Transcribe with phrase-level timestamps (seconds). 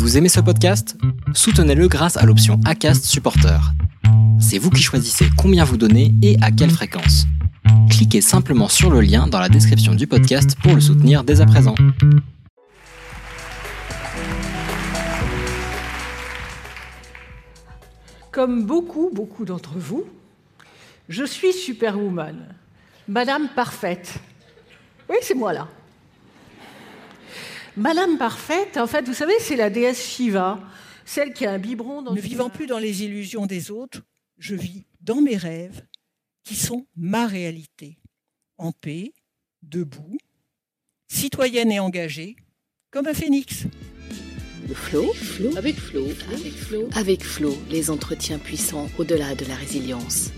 [0.00, 0.96] Vous aimez ce podcast?
[1.34, 3.60] Soutenez-le grâce à l'option ACAST Supporter.
[4.40, 7.26] C'est vous qui choisissez combien vous donnez et à quelle fréquence.
[7.90, 11.46] Cliquez simplement sur le lien dans la description du podcast pour le soutenir dès à
[11.46, 11.74] présent.
[18.32, 20.04] Comme beaucoup, beaucoup d'entre vous,
[21.10, 22.46] je suis Superwoman,
[23.06, 24.18] Madame Parfaite.
[25.10, 25.68] Oui, c'est moi là.
[27.76, 30.60] Madame Parfaite, en fait, vous savez, c'est la déesse Shiva,
[31.04, 34.02] celle qui a un biberon dans Ne vivant plus dans les illusions des autres,
[34.38, 35.82] je vis dans mes rêves
[36.44, 37.98] qui sont ma réalité.
[38.58, 39.12] En paix,
[39.62, 40.18] debout,
[41.08, 42.36] citoyenne et engagée,
[42.90, 43.64] comme un phénix.
[44.74, 50.30] Flo, Flo, avec Flo, avec Flo, avec Flo, les entretiens puissants au-delà de la résilience.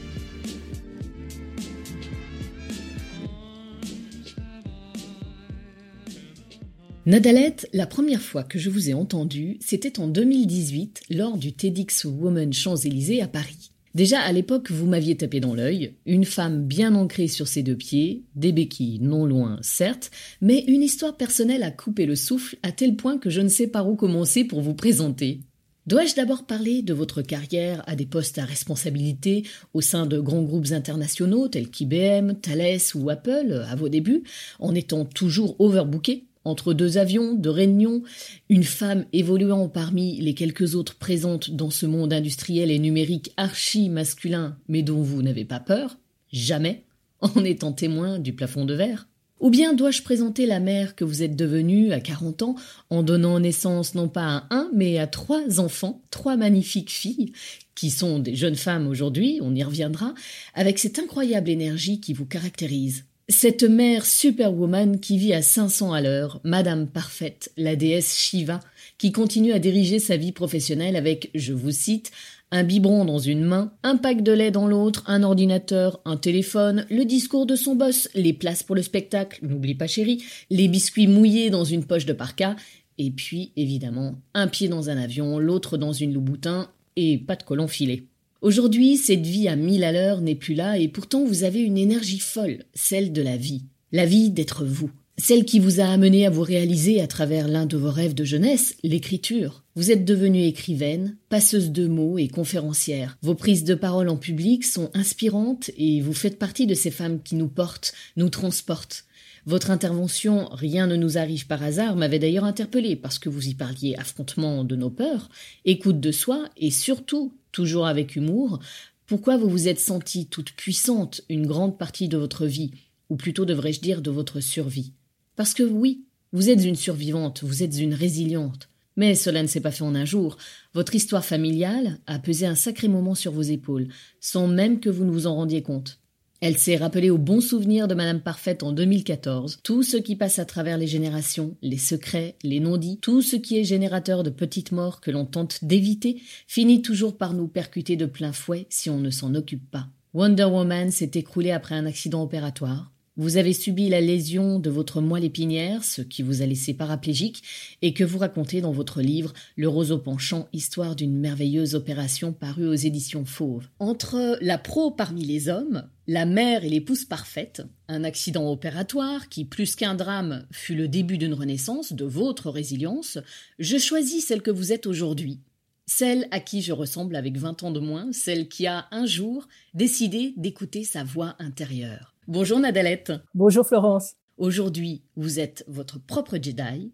[7.04, 12.04] Nadalette, la première fois que je vous ai entendu, c'était en 2018 lors du TEDx
[12.04, 13.72] Women Champs-Élysées à Paris.
[13.96, 17.74] Déjà à l'époque, vous m'aviez tapé dans l'œil, une femme bien ancrée sur ses deux
[17.74, 22.70] pieds, des béquilles non loin, certes, mais une histoire personnelle a coupé le souffle à
[22.70, 25.40] tel point que je ne sais par où commencer pour vous présenter.
[25.88, 29.42] Dois-je d'abord parler de votre carrière à des postes à responsabilité
[29.74, 34.22] au sein de grands groupes internationaux tels qu'IBM, Thales ou Apple à vos débuts,
[34.60, 38.02] en étant toujours overbooké entre deux avions, deux réunions,
[38.48, 43.88] une femme évoluant parmi les quelques autres présentes dans ce monde industriel et numérique archi
[43.88, 45.98] masculin, mais dont vous n'avez pas peur,
[46.32, 46.84] jamais,
[47.20, 49.06] en étant témoin du plafond de verre.
[49.40, 52.54] Ou bien dois-je présenter la mère que vous êtes devenue à 40 ans
[52.90, 57.32] en donnant naissance non pas à un, mais à trois enfants, trois magnifiques filles,
[57.74, 60.14] qui sont des jeunes femmes aujourd'hui, on y reviendra,
[60.54, 66.00] avec cette incroyable énergie qui vous caractérise cette mère superwoman qui vit à 500 à
[66.00, 68.60] l'heure, Madame Parfaite, la déesse Shiva,
[68.98, 72.10] qui continue à diriger sa vie professionnelle avec, je vous cite,
[72.50, 76.86] un biberon dans une main, un pack de lait dans l'autre, un ordinateur, un téléphone,
[76.90, 81.06] le discours de son boss, les places pour le spectacle, n'oublie pas chérie, les biscuits
[81.06, 82.56] mouillés dans une poche de parka,
[82.98, 87.42] et puis, évidemment, un pied dans un avion, l'autre dans une louboutin, et pas de
[87.42, 88.06] colon filé.
[88.42, 91.78] Aujourd'hui, cette vie à mille à l'heure n'est plus là et pourtant vous avez une
[91.78, 93.62] énergie folle, celle de la vie.
[93.92, 94.90] La vie d'être vous.
[95.16, 98.24] Celle qui vous a amené à vous réaliser à travers l'un de vos rêves de
[98.24, 99.62] jeunesse, l'écriture.
[99.76, 103.16] Vous êtes devenue écrivaine, passeuse de mots et conférencière.
[103.22, 107.22] Vos prises de parole en public sont inspirantes et vous faites partie de ces femmes
[107.22, 109.04] qui nous portent, nous transportent.
[109.44, 113.54] Votre intervention Rien ne nous arrive par hasard m'avait d'ailleurs interpellé parce que vous y
[113.54, 115.28] parliez affrontement de nos peurs,
[115.64, 118.60] écoute de soi et surtout, toujours avec humour,
[119.06, 122.70] pourquoi vous vous êtes sentie toute puissante une grande partie de votre vie,
[123.10, 124.92] ou plutôt devrais-je dire de votre survie?
[125.34, 128.68] Parce que oui, vous êtes une survivante, vous êtes une résiliente.
[128.96, 130.36] Mais cela ne s'est pas fait en un jour.
[130.74, 133.88] Votre histoire familiale a pesé un sacré moment sur vos épaules,
[134.20, 135.98] sans même que vous ne vous en rendiez compte.
[136.44, 140.40] Elle s'est rappelée au bon souvenir de Madame Parfaite en 2014, tout ce qui passe
[140.40, 144.72] à travers les générations, les secrets, les non-dits, tout ce qui est générateur de petites
[144.72, 148.98] morts que l'on tente d'éviter, finit toujours par nous percuter de plein fouet si on
[148.98, 149.86] ne s'en occupe pas.
[150.14, 152.91] Wonder Woman s'est écroulée après un accident opératoire.
[153.18, 157.42] Vous avez subi la lésion de votre moelle épinière, ce qui vous a laissé paraplégique,
[157.82, 162.66] et que vous racontez dans votre livre Le roseau penchant, histoire d'une merveilleuse opération parue
[162.66, 163.68] aux éditions Fauve.
[163.80, 169.44] Entre la pro parmi les hommes, la mère et l'épouse parfaite, un accident opératoire qui,
[169.44, 173.18] plus qu'un drame, fut le début d'une renaissance, de votre résilience,
[173.58, 175.40] je choisis celle que vous êtes aujourd'hui.
[175.84, 179.48] Celle à qui je ressemble avec vingt ans de moins, celle qui a un jour
[179.74, 182.11] décidé d'écouter sa voix intérieure.
[182.28, 183.10] Bonjour Nadalette.
[183.34, 184.14] Bonjour Florence.
[184.38, 186.92] Aujourd'hui, vous êtes votre propre Jedi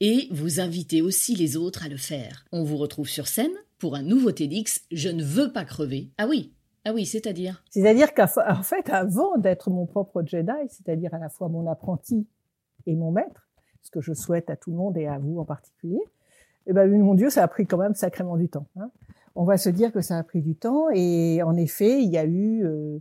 [0.00, 2.46] et vous invitez aussi les autres à le faire.
[2.50, 6.08] On vous retrouve sur scène pour un nouveau TEDx Je ne veux pas crever.
[6.16, 6.54] Ah oui,
[6.86, 7.62] ah oui, c'est-à-dire?
[7.68, 12.26] C'est-à-dire qu'en fait, avant d'être mon propre Jedi, c'est-à-dire à la fois mon apprenti
[12.86, 13.50] et mon maître,
[13.82, 16.00] ce que je souhaite à tout le monde et à vous en particulier,
[16.66, 18.66] eh ben, mon Dieu, ça a pris quand même sacrément du temps.
[18.76, 18.90] Hein.
[19.34, 22.16] On va se dire que ça a pris du temps et en effet, il y
[22.16, 22.98] a eu euh,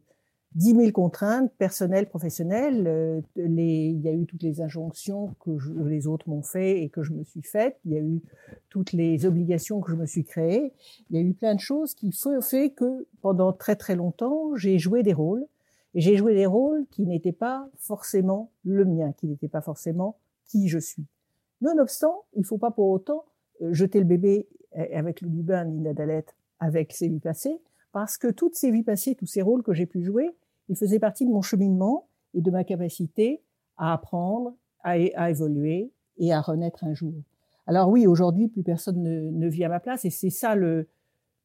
[0.56, 2.86] 10 000 contraintes personnelles, professionnelles.
[2.88, 5.52] Euh, les, il y a eu toutes les injonctions que
[5.88, 7.78] les autres m'ont fait et que je me suis faites.
[7.86, 8.22] Il y a eu
[8.70, 10.74] toutes les obligations que je me suis créées.
[11.10, 14.56] Il y a eu plein de choses qui ont fait que pendant très très longtemps,
[14.56, 15.46] j'ai joué des rôles.
[15.96, 20.18] Et j'ai joué des rôles qui n'étaient pas forcément le mien, qui n'étaient pas forcément
[20.46, 21.06] qui je suis.
[21.62, 23.26] Nonobstant, il ne faut pas pour autant
[23.62, 24.48] euh, jeter le bébé
[24.78, 27.60] euh, avec le Lubin, Nina Dalette, avec ses vies passées,
[27.92, 30.30] parce que toutes ces vies passées, tous ces rôles que j'ai pu jouer,
[30.70, 33.42] ils faisaient partie de mon cheminement et de ma capacité
[33.78, 37.14] à apprendre, à, évoluer et à renaître un jour.
[37.68, 40.56] Alors oui, aujourd'hui, plus personne ne, vit à ma place, et c'est ça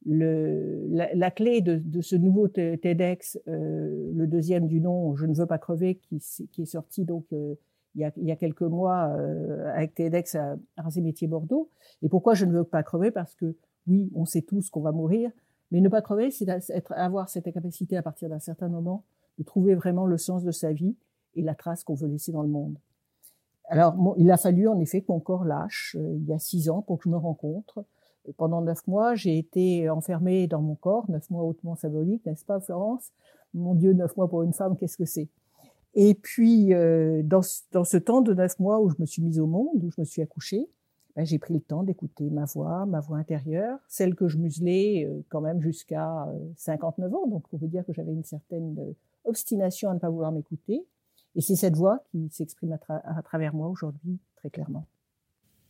[0.07, 5.59] la, clé de, ce nouveau TEDx, euh, le deuxième du nom, Je ne veux pas
[5.59, 6.17] crever, qui,
[6.59, 7.55] est sorti donc euh,
[7.95, 10.57] il, y a, il, quelques mois euh, avec TEDx à
[10.97, 11.71] Métier Bordeaux.
[12.03, 13.11] Et pourquoi je ne veux pas crever?
[13.11, 13.57] Parce que
[13.87, 15.31] oui, on sait tous qu'on va mourir,
[15.71, 16.47] mais ne pas crever, c'est
[16.91, 19.05] avoir cette capacité à partir d'un certain moment
[19.39, 20.97] de trouver vraiment le sens de sa vie
[21.35, 22.79] et la trace qu'on veut laisser dans le monde.
[23.69, 26.69] Alors, il a fallu en effet que mon corps lâche euh, il y a six
[26.69, 27.85] ans pour que je me rencontre.
[28.37, 32.61] Pendant neuf mois, j'ai été enfermée dans mon corps, neuf mois hautement symbolique, n'est-ce pas,
[32.61, 33.11] Florence?
[33.53, 35.29] Mon Dieu, neuf mois pour une femme, qu'est-ce que c'est?
[35.95, 39.39] Et puis, euh, dans, dans, ce temps de neuf mois où je me suis mise
[39.39, 40.69] au monde, où je me suis accouchée,
[41.17, 45.07] ben, j'ai pris le temps d'écouter ma voix, ma voix intérieure, celle que je muselais
[45.07, 46.27] euh, quand même jusqu'à
[46.57, 47.27] 59 ans.
[47.29, 48.95] Donc, on peut dire que j'avais une certaine
[49.25, 50.85] obstination à ne pas vouloir m'écouter.
[51.37, 54.87] Et c'est cette voix qui s'exprime à, travers moi aujourd'hui très clairement.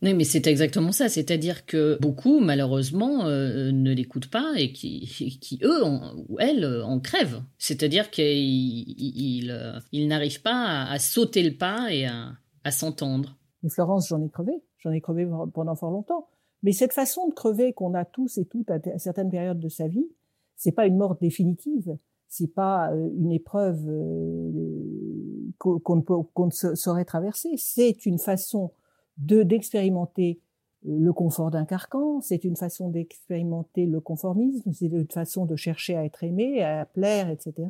[0.01, 1.09] Oui, mais c'est exactement ça.
[1.09, 5.07] C'est-à-dire que beaucoup, malheureusement, euh, ne l'écoutent pas et qui,
[5.41, 5.83] qui eux
[6.27, 7.41] ou elles, en crèvent.
[7.57, 9.47] C'est-à-dire qu'ils
[9.91, 13.37] ils, n'arrivent pas à, sauter le pas et à s'entendre.
[13.65, 14.63] Mais Florence, j'en ai crevé.
[14.77, 16.29] J'en ai crevé pendant fort longtemps.
[16.63, 19.89] Mais cette façon de crever qu'on a tous et toutes à certaines périodes de sa
[19.89, 20.07] vie,
[20.55, 21.97] c'est pas une mort définitive
[22.27, 27.55] c'est pas euh, une épreuve euh, qu'on ne, saurait traverser.
[27.57, 28.71] C'est une façon
[29.17, 30.41] de d'expérimenter
[30.85, 35.55] euh, le confort d'un carcan, c'est une façon d'expérimenter le conformisme, c'est une façon de
[35.55, 37.69] chercher à être aimé, à plaire, etc.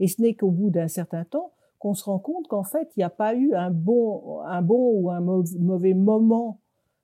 [0.00, 3.00] Et ce n'est qu'au bout d'un certain temps qu'on se rend compte qu'en fait, il
[3.00, 6.60] n'y a pas eu un bon, ou un mauvais moment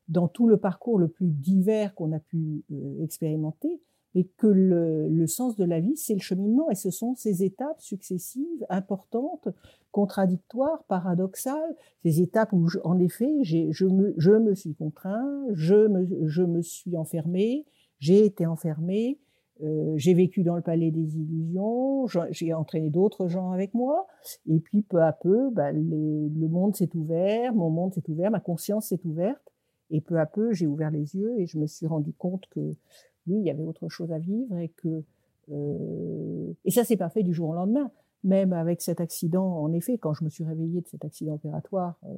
[0.09, 2.65] dans tout le parcours le plus divers qu'on a pu
[3.01, 3.81] expérimenter,
[4.15, 7.81] et que le, sens de la vie, c'est le cheminement, et ce sont ces étapes
[7.81, 9.49] successives, importantes,
[9.91, 16.29] contradictoires, paradoxales, ces étapes où, en effet, je me, je me suis contraint, je me,
[16.29, 17.67] je me suis enfermé,
[17.99, 19.19] j'ai été enfermé,
[19.63, 24.07] euh, j'ai vécu dans le palais des illusions, j'ai entraîné d'autres gens avec moi,
[24.47, 28.41] et puis peu à peu, bah, le monde s'est ouvert, mon monde s'est ouvert, ma
[28.41, 29.53] conscience s'est ouverte,
[29.91, 32.61] et peu à peu, j'ai ouvert les yeux et je me suis rendu compte que
[33.27, 35.03] oui, il y avait autre chose à vivre et que
[35.53, 37.91] euh, et ça s'est pas fait du jour au lendemain.
[38.23, 41.99] Même avec cet accident, en effet, quand je me suis réveillée de cet accident opératoire,
[42.05, 42.15] euh,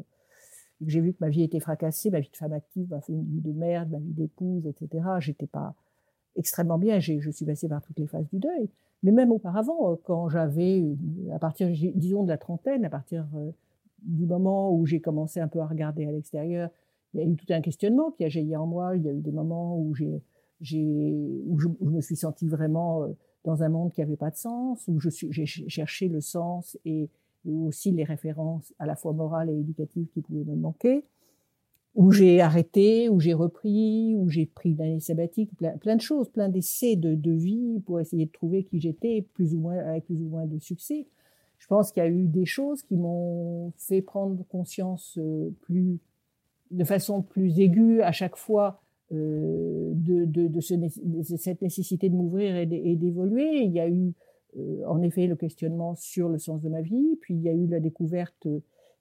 [0.86, 3.52] j'ai vu que ma vie était fracassée, ma vie de femme active, ma vie de
[3.52, 5.04] mère, ma vie d'épouse, etc.
[5.18, 5.74] J'étais pas
[6.36, 7.00] extrêmement bien.
[7.00, 8.68] Je suis passée par toutes les phases du deuil.
[9.02, 10.84] Mais même auparavant, euh, quand j'avais,
[11.32, 13.50] à partir, disons, de la trentaine, à partir euh,
[14.02, 16.70] du moment où j'ai commencé un peu à regarder à l'extérieur,
[17.14, 18.96] il y a eu tout un questionnement qui a jailli en moi.
[18.96, 20.22] Il y a eu des moments où j'ai
[21.46, 23.08] où je, me suis sentie vraiment euh,
[23.44, 27.08] dans un monde qui n'avait pas de sens, où j'ai cherché le sens et,
[27.48, 31.04] aussi les références à la fois morales et éducatives qui pouvaient me manquer,
[31.96, 36.28] où j'ai arrêté, où j'ai repris, où j'ai pris une année sabbatique, plein, de choses,
[36.28, 40.20] plein d'essais de, vie pour essayer de trouver qui j'étais, plus ou moins avec plus
[40.20, 41.06] ou moins de succès.
[41.56, 45.98] Je pense qu'il y a eu des choses qui m'ont fait prendre conscience euh, plus,
[46.70, 48.82] de façon plus aiguë à chaque fois
[49.12, 53.62] euh, de, de, de, ce, de, cette nécessité de m'ouvrir et d'évoluer.
[53.62, 54.12] Il y a eu
[54.58, 57.54] euh, en effet le questionnement sur le sens de ma vie, puis il y a
[57.54, 58.46] eu la découverte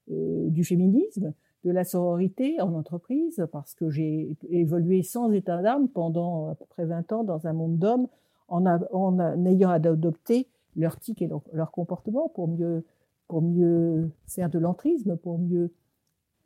[0.07, 1.33] du féminisme,
[1.65, 6.65] de la sororité en entreprise, parce que j'ai évolué sans état d'âme pendant à peu
[6.69, 8.07] près 20 ans dans un monde d'hommes,
[8.47, 12.85] en, en, ayant adopté leur tic et leur, leur comportement pour mieux,
[13.27, 15.73] pour mieux faire de l'entrisme, pour mieux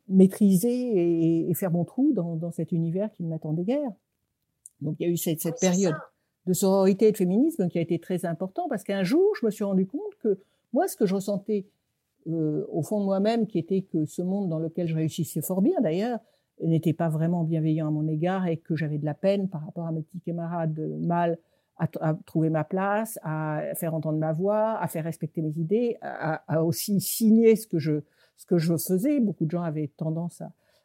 [0.08, 3.92] maîtriser et, faire mon trou dans, dans, cet univers qui ne m'attendait guère.
[4.80, 5.94] Donc il y a eu cette, cette période
[6.46, 9.50] de sororité et de féminisme qui a été très important parce qu'un jour, je me
[9.50, 10.40] suis rendu compte que
[10.72, 11.66] moi, ce que je ressentais
[12.28, 15.62] euh, au fond de moi-même, qui était que ce monde dans lequel je réussissais fort
[15.62, 16.18] bien d'ailleurs,
[16.62, 19.86] n'était pas vraiment bienveillant à mon égard et que j'avais de la peine par rapport
[19.86, 21.38] à mes petits camarades mal
[21.78, 25.96] à, à, trouver ma place, à faire entendre ma voix, à faire respecter mes idées,
[26.02, 28.02] à, aussi signer ce que je
[28.36, 29.20] ce que je faisais.
[29.20, 30.42] Beaucoup de gens avaient tendance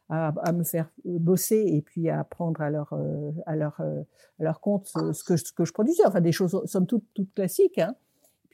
[0.08, 4.02] à, à, me faire bosser et puis à prendre à leur, euh, à leur, euh,
[4.38, 6.06] à leur compte ce, que, que je produisais.
[6.06, 7.78] Enfin, des choses, somme toute, toutes classiques.
[7.78, 7.94] Hein.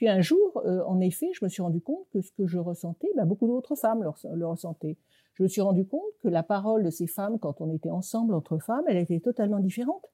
[0.03, 2.59] Puis un jour, euh, en effet, je me suis rendu compte que ce que je
[2.59, 4.97] ressentais, ben, beaucoup d'autres femmes le, ressentaient.
[5.35, 8.35] Je me suis rendu compte que la parole de ces femmes, quand on était ensemble
[8.35, 10.05] entre femmes, elle était totalement différente.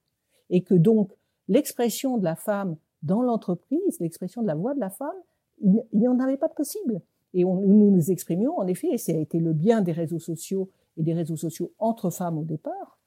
[0.51, 1.17] Et que donc,
[1.47, 5.17] l'expression de la femme dans l'entreprise, l'expression de la voix de la femme,
[5.59, 7.01] il n'y en avait pas de possible.
[7.33, 10.69] Et nous nous exprimions, en effet, et ça a été le bien des réseaux sociaux
[10.97, 12.99] et des réseaux sociaux entre femmes au départ.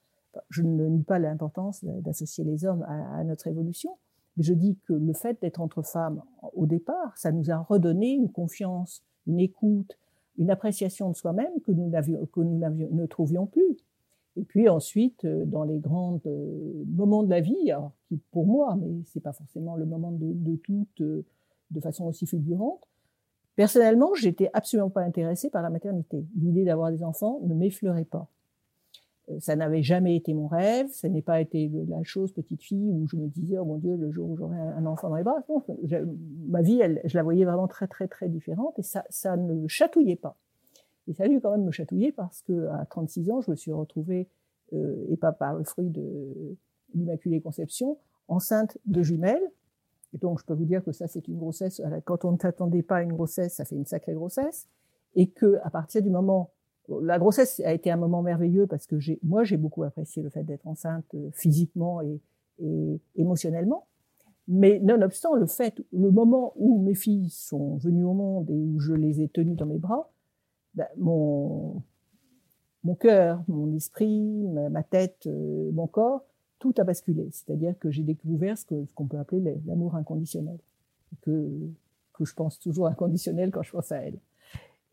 [0.48, 3.98] Je ne nie pas l'importance d'associer les hommes à, notre évolution,
[4.36, 6.22] mais je dis que le fait d'être entre femmes
[6.54, 9.98] au départ, ça nous a redonné une confiance, une écoute,
[10.38, 12.58] une appréciation de soi-même que nous, que nous
[12.90, 13.76] ne trouvions plus.
[14.36, 18.46] Et puis ensuite, euh, dans les grands euh, moments de la vie, alors, qui pour
[18.46, 21.24] moi, mais c'est pas forcément le moment de, de toutes euh,
[21.70, 22.88] de façon aussi fulgurante.
[23.56, 26.24] Personnellement, j'étais absolument pas intéressée par la maternité.
[26.40, 28.28] L'idée d'avoir des enfants ne m'effleurait pas.
[29.40, 33.06] Ça n'avait jamais été mon rêve, ça n'est pas été la chose petite fille où
[33.06, 35.42] je me disais oh mon Dieu le jour où j'aurai un enfant dans les bras.
[36.48, 40.16] Ma vie, je la voyais vraiment très très très différente et ça ça ne chatouillait
[40.16, 40.36] pas.
[41.08, 43.56] Et ça a dû quand même me chatouiller parce que à 36 ans, je me
[43.56, 44.28] suis retrouvée,
[44.72, 46.56] euh, et pas par le fruit de
[46.94, 47.98] l'Immaculée Conception,
[48.28, 49.42] enceinte de jumelles.
[50.14, 51.82] Et donc, je peux vous dire que ça, c'est une grossesse.
[52.04, 54.68] Quand on ne t'attendait pas à une grossesse, ça fait une sacrée grossesse.
[55.14, 56.50] Et que, à partir du moment,
[56.88, 60.42] la grossesse a été un moment merveilleux parce que moi, j'ai beaucoup apprécié le fait
[60.42, 62.20] d'être enceinte euh, physiquement et,
[63.16, 63.86] émotionnellement.
[64.46, 68.78] Mais nonobstant, le fait, le moment où mes filles sont venues au monde et où
[68.78, 70.12] je les ai tenues dans mes bras,
[70.74, 71.82] ben, mon,
[73.00, 76.24] cœur, mon esprit, ma, tête, euh, mon corps,
[76.60, 77.28] tout a basculé.
[77.32, 80.58] C'est-à-dire que j'ai découvert ce qu'on ce peut appeler l'amour inconditionnel,
[81.22, 81.48] que,
[82.12, 84.18] que je pense toujours inconditionnel quand je pense à elle.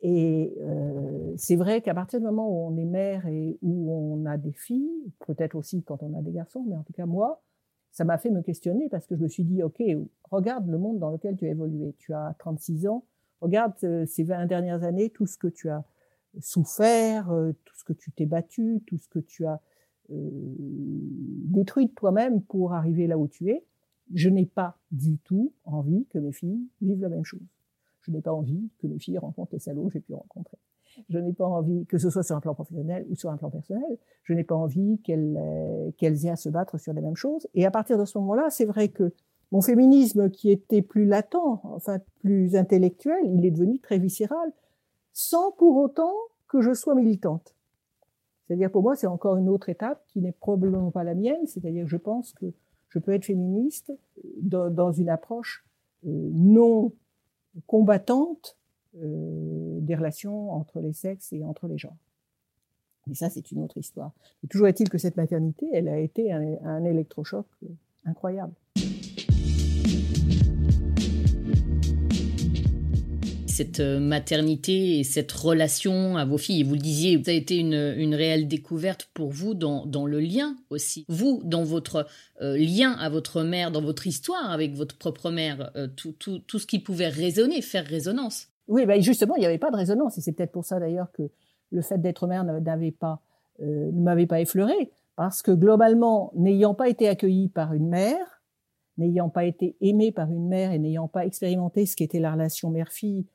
[0.02, 4.26] Et euh, c'est vrai qu'à partir du moment où on est mère et où on
[4.26, 7.42] a des filles, peut-être aussi quand on a des garçons, mais en tout cas moi,
[7.92, 9.82] ça m'a fait me questionner parce que je me suis dit, OK,
[10.32, 11.96] regarde le monde dans lequel tu as évolué.
[11.98, 13.04] Tu as 36 ans,
[13.42, 15.86] Regarde euh, ces 20 dernières années, tout ce que tu as
[16.40, 19.62] souffert, euh, tout ce que tu t'es battu, tout ce que tu as
[20.12, 23.64] détruit de toi-même pour arriver là où tu es.
[24.12, 27.46] Je n'ai pas du tout envie que mes filles vivent la même chose.
[28.10, 30.58] Je n'ai pas envie que mes filles rencontrent les salauds que j'ai pu rencontrer.
[31.10, 33.50] Je n'ai pas envie, que ce soit sur un plan professionnel ou sur un plan
[33.50, 35.40] personnel, je n'ai pas envie qu'elles
[35.98, 37.48] qu'elles aient à se battre sur les mêmes choses.
[37.54, 39.14] Et à partir de ce moment-là, c'est vrai que
[39.52, 44.52] mon féminisme, qui était plus latent, enfin plus intellectuel, il est devenu très viscéral,
[45.14, 46.14] sans pour autant
[46.48, 47.56] que je sois militante.
[48.46, 51.46] C'est-à-dire pour moi, c'est encore une autre étape qui n'est probablement pas la mienne.
[51.46, 52.48] C'est-à-dire que je pense que
[52.90, 53.94] je peux être féministe
[54.42, 55.66] dans, une approche
[56.08, 56.92] euh, non
[57.68, 58.58] combattante
[58.98, 61.98] euh, des relations entre les sexes et entre les genres.
[63.08, 64.12] Mais ça, c'est une autre histoire.
[64.50, 67.46] toujours est-il que cette maternité, elle a été un électrochoc
[68.06, 68.54] incroyable.
[73.60, 76.64] Cette euh, maternité et cette relation à vos filles.
[76.64, 80.56] Vous le disiez, ça a été une, réelle découverte pour vous dans, dans, le lien
[80.70, 81.06] aussi.
[81.10, 82.08] Vous, dans votre
[82.42, 86.40] euh, lien à votre mère, dans votre histoire avec votre propre mère, euh, tout, tout,
[86.40, 88.48] tout, ce qui pouvait résonner, faire résonance.
[88.70, 90.18] Oui, ben justement, il n'y avait pas de résonance.
[90.18, 91.24] Et c'est peut-être pour ça d'ailleurs que
[91.72, 93.20] le fait d'être mère n'avait pas,
[93.60, 94.90] ne m'avait pas effleuré.
[95.18, 98.42] Parce que globalement, n'ayant pas été accueillie par une mère,
[98.98, 102.70] n'ayant pas été aimée par une mère et n'ayant pas expérimenté ce qu'était la relation
[102.70, 103.26] mère-fille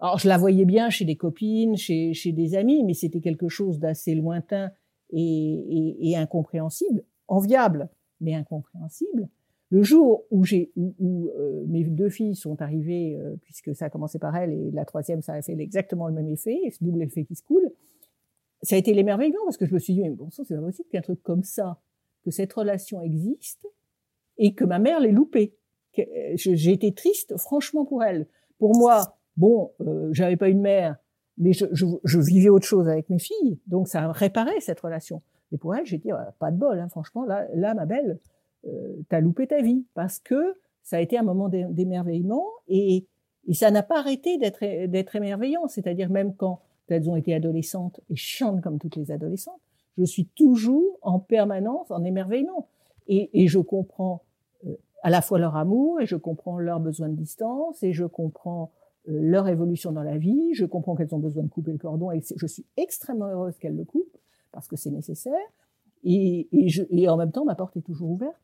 [0.00, 3.48] alors, je la voyais bien chez des copines, chez, chez des amis, mais c'était quelque
[3.48, 4.70] chose d'assez lointain
[5.10, 7.88] et, et, et, incompréhensible, enviable,
[8.20, 9.28] mais incompréhensible.
[9.70, 13.90] Le jour où j'ai, où, euh, mes deux filles sont arrivées, euh, puisque ça a
[13.90, 17.02] commencé par elle et la troisième, ça a fait exactement le même effet, ce double
[17.02, 17.70] effet qui se coule,
[18.62, 20.62] ça a été l'émerveillement parce que je me suis dit, mais bon sang, c'est pas
[20.62, 21.80] possible qu'un truc comme ça,
[22.24, 23.66] que cette relation existe
[24.36, 25.54] et que ma mère l'ait loupé.
[25.98, 26.02] Euh,
[26.36, 28.26] j'ai été triste, franchement, pour elle.
[28.58, 30.96] Pour moi, Bon, euh, j'avais pas une mère,
[31.38, 35.22] mais je, je, je, vivais autre chose avec mes filles, donc ça réparait cette relation.
[35.52, 38.18] Et pour elle, j'ai dit, pas de bol, hein, franchement, là, là, ma belle,
[38.66, 43.06] euh, t'as loupé ta vie, parce que ça a été un moment d'émerveillement, et,
[43.46, 48.16] et ça n'a pas arrêté d'être émerveillant, c'est-à-dire même quand elles ont été adolescentes et
[48.16, 49.60] chiantes comme toutes les adolescentes,
[49.98, 52.66] je suis toujours en permanence en émerveillement.
[53.06, 54.22] Et, et je comprends
[54.66, 58.04] euh, à la fois leur amour, et je comprends leur besoin de distance, et je
[58.04, 58.72] comprends
[59.06, 60.54] leur évolution dans la vie.
[60.54, 63.76] Je comprends qu'elles ont besoin de couper le cordon et je suis extrêmement heureuse qu'elles
[63.76, 64.18] le coupent
[64.52, 65.34] parce que c'est nécessaire.
[66.04, 66.48] Et,
[67.08, 68.36] en même temps, ma porte est toujours ouverte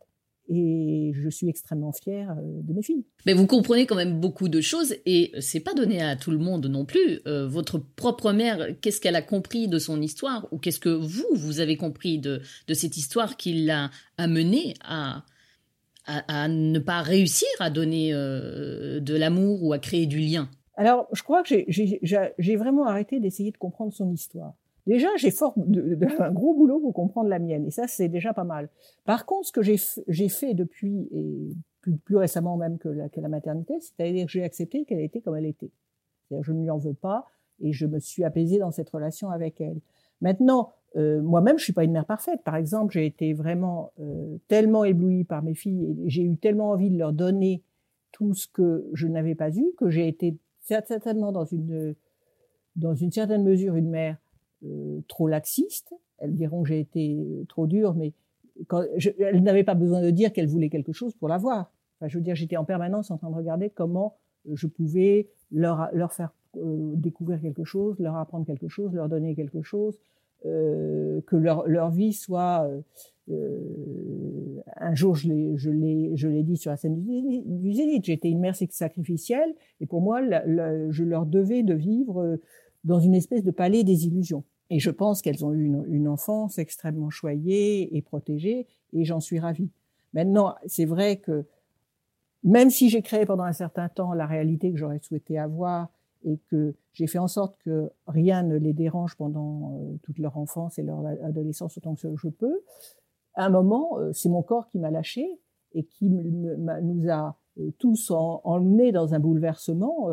[0.48, 3.06] et je suis extrêmement fière euh, de mes filles.
[3.24, 6.38] Mais vous comprenez quand même beaucoup de choses et c'est pas donné à tout le
[6.38, 7.20] monde non plus.
[7.26, 11.24] Euh, votre propre mère, qu'est-ce qu'elle a compris de son histoire ou qu'est-ce que vous,
[11.34, 12.42] vous avez compris de,
[12.74, 15.24] cette histoire qui l'a amené à,
[16.06, 21.08] à, ne pas réussir à donner euh, de l'amour ou à créer du lien Alors,
[21.12, 24.54] je crois que j'ai vraiment arrêté d'essayer de comprendre son histoire.
[24.86, 28.34] Déjà, j'ai fort de, un gros boulot pour comprendre la mienne, et ça, c'est déjà
[28.34, 28.68] pas mal.
[29.04, 33.28] Par contre, ce que j'ai fait depuis, et plus, récemment même que la, que la
[33.28, 35.70] maternité, c'est-à-dire que j'ai accepté qu'elle était comme elle était.
[36.30, 37.26] je ne lui en veux pas,
[37.60, 39.80] et je me suis apaisée dans cette relation avec elle.
[40.20, 42.42] Maintenant, euh, moi-même, je suis pas une mère parfaite.
[42.44, 46.70] Par exemple, j'ai été vraiment euh, tellement éblouie par mes filles et j'ai eu tellement
[46.70, 47.62] envie de leur donner
[48.12, 51.94] tout ce que je n'avais pas eu que j'ai été certainement dans une
[52.76, 54.16] dans une certaine mesure une mère
[54.64, 58.12] euh, trop laxiste elles diront que j'ai été trop dure, mais
[59.18, 61.72] elles n'avaient pas besoin de dire qu'elles voulaient quelque chose pour l'avoir.
[61.98, 64.16] Enfin, je veux dire, j'étais en permanence en train de regarder comment
[64.50, 69.62] je pouvais leur, leur faire découvrir quelque chose, leur apprendre quelque chose, leur donner quelque
[69.62, 69.98] chose,
[70.44, 72.68] que leur, leur vie soit
[73.30, 79.54] euh, un jour je l'ai dit sur la scène du, Zénith j'étais une mère sacrificielle
[79.80, 82.38] et pour moi je leur devais de vivre
[82.84, 84.44] dans une espèce de palais des illusions.
[84.68, 89.20] Et je pense qu'elles ont eu une, une, enfance extrêmement choyée et protégée et j'en
[89.20, 89.70] suis ravie.
[90.12, 91.46] Maintenant c'est vrai que
[92.42, 95.88] même si j'ai créé pendant un certain temps la réalité que j'aurais souhaité avoir
[96.24, 100.36] et que j'ai fait en sorte que rien ne les dérange pendant euh, toute leur
[100.36, 102.60] enfance et leur adolescence autant que je peux,
[103.34, 105.26] à un moment, euh, c'est mon corps qui m'a lâché
[105.74, 110.08] et qui nous a euh, tous emmenés dans un bouleversement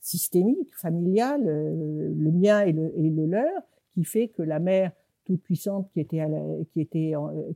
[0.00, 4.92] systémique, familial, le mien et le, leur, qui fait que la mère
[5.24, 6.22] toute puissante qui était,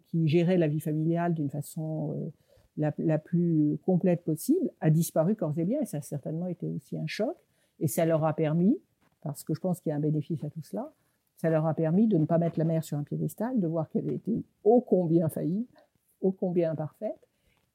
[0.07, 2.33] qui gérait la vie familiale d'une façon
[2.77, 6.67] la, la, plus complète possible, a disparu corps et bien, et ça a certainement été
[6.67, 7.37] aussi un choc.
[7.81, 8.79] Et ça leur a permis,
[9.23, 10.93] parce que je pense qu'il y a un bénéfice à tout cela,
[11.37, 13.89] ça leur a permis de ne pas mettre la mère sur un piédestal, de voir
[13.89, 15.67] qu'elle était ô combien faillie,
[16.21, 17.29] ô combien imparfaite,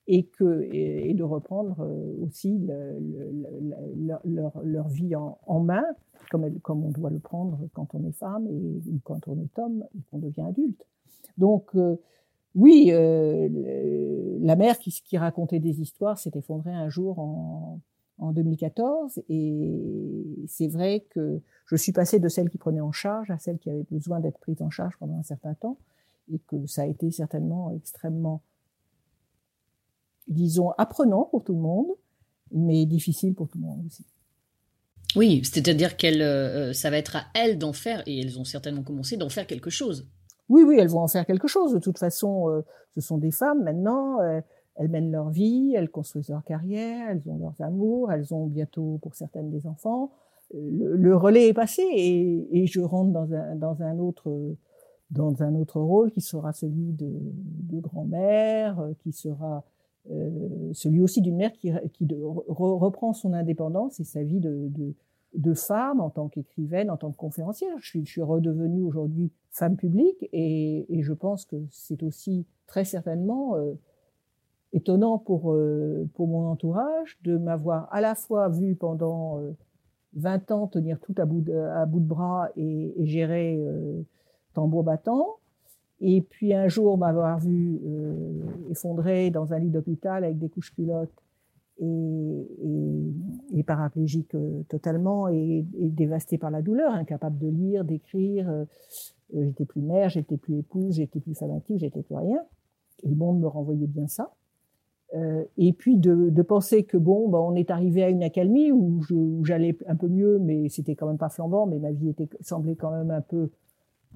[0.08, 3.00] et, que, et, de reprendre euh, aussi le,
[4.24, 5.84] leur, leur, vie en, en main,
[6.30, 9.84] comme, comme on doit le prendre quand on est femme et, quand on est homme
[9.98, 10.86] et qu'on devient adulte.
[11.40, 11.96] Donc, euh,
[12.54, 17.80] oui, euh, la mère qui racontait des histoires s'est effondrée un jour en,
[18.18, 23.30] en 2014 et c'est vrai que je suis passée de celle qui prenait en charge
[23.32, 25.78] à celle qui avait besoin d'être prise en charge pendant un certain temps
[26.32, 28.42] et que ça a été certainement extrêmement,
[30.28, 31.88] disons, apprenant pour tout le monde,
[32.52, 34.06] mais difficile pour tout le monde aussi.
[35.16, 38.84] Oui, c'est-à-dire qu'elle, euh, ça va être à elles d'en faire, et elles ont certainement
[38.84, 40.08] commencé d'en faire quelque chose.
[40.50, 41.74] Oui, oui, elles vont en faire quelque chose.
[41.74, 42.62] De toute façon, euh,
[42.94, 44.20] ce sont des femmes maintenant.
[44.22, 44.42] Euh,
[44.76, 49.00] elles mènent leur vie, elles construisent leur carrière, elles ont leurs amours, elles ont bientôt
[49.02, 50.12] pour certaines des enfants.
[50.54, 54.56] Le, relais est passé et, je rentre dans un, autre
[55.10, 59.64] dans un autre rôle qui sera celui de, grand-mère, qui sera
[60.12, 61.72] euh, celui aussi d'une mère qui,
[62.48, 67.76] reprend son indépendance et sa vie de, femme en tant qu'écrivaine, en tant que conférencière.
[67.80, 73.56] Je suis, redevenue aujourd'hui femme publique et, et, je pense que c'est aussi très certainement
[73.56, 73.74] euh,
[74.76, 79.40] étonnant pour, euh, pour mon entourage de m'avoir à la fois vu pendant
[80.14, 84.02] 20 euh, ans tenir tout à bout de, à bout de bras et, gérer euh,
[84.54, 85.38] tambour battant,
[86.02, 90.74] et puis un jour m'avoir vu euh, effondré dans un lit d'hôpital avec des couches
[90.76, 91.24] culottes
[91.80, 92.48] et,
[93.54, 94.36] et, paraplégique
[94.70, 98.66] totalement et, et, dévasté par la douleur, incapable de lire, d'écrire.
[99.34, 102.44] j'étais plus mère, j'étais plus épouse, j'étais plus active, j'étais plus rien.
[103.04, 104.32] Et le monde me renvoyait bien ça.
[105.14, 109.02] Euh, et puis de, penser que bon, bah, on est arrivé à une accalmie où,
[109.44, 112.92] j'allais un peu mieux, mais c'était quand même pas flambant, mais ma vie semblait quand
[112.92, 113.50] même un peu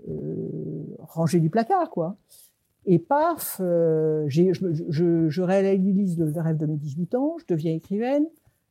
[0.07, 2.17] euh, rangée du placard, quoi.
[2.85, 8.25] Et paf, euh, je, réalise le rêve de mes 18 ans, je deviens écrivaine.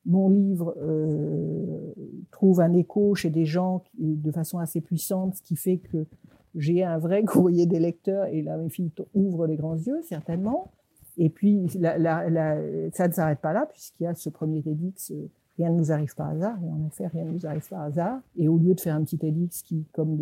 [0.06, 1.92] Mon livre euh,
[2.30, 6.06] trouve un écho chez des gens de façon assez puissante, ce qui fait que
[6.54, 10.72] j'ai un vrai courrier des lecteurs et là mes filles ouvrent les grands yeux, certainement.
[11.18, 15.28] Et puis, ça ne s'arrête pas là, puisqu'il y a ce premier TEDx, euh,
[15.58, 18.20] rien ne nous arrive par hasard, et en effet, rien ne nous arrive par hasard.
[18.36, 20.16] Et au lieu de faire un petit TEDx qui, comme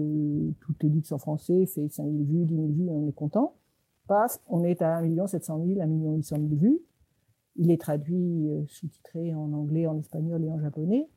[0.60, 3.54] tout TEDx en français, fait 5 000 vues, 10 000 vues, et on est content,
[4.06, 6.80] passe, on est à 1 700 000, 1 800 000 vues.
[7.56, 11.08] Il est traduit, euh, sous-titré en anglais, en espagnol et en japonais.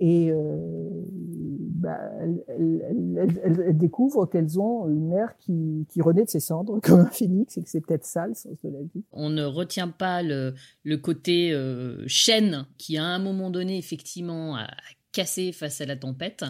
[0.00, 0.88] Et euh,
[1.80, 1.98] bah,
[2.48, 7.56] elles, découvrent qu'elles ont une mère qui, qui renaît de ses cendres comme un phénix
[7.56, 9.04] et que c'est peut-être ça le sens de la vie.
[9.12, 14.56] On ne retient pas le, le côté euh, chaîne qui à un moment donné effectivement
[14.56, 14.66] a
[15.12, 16.44] cassé face à la tempête,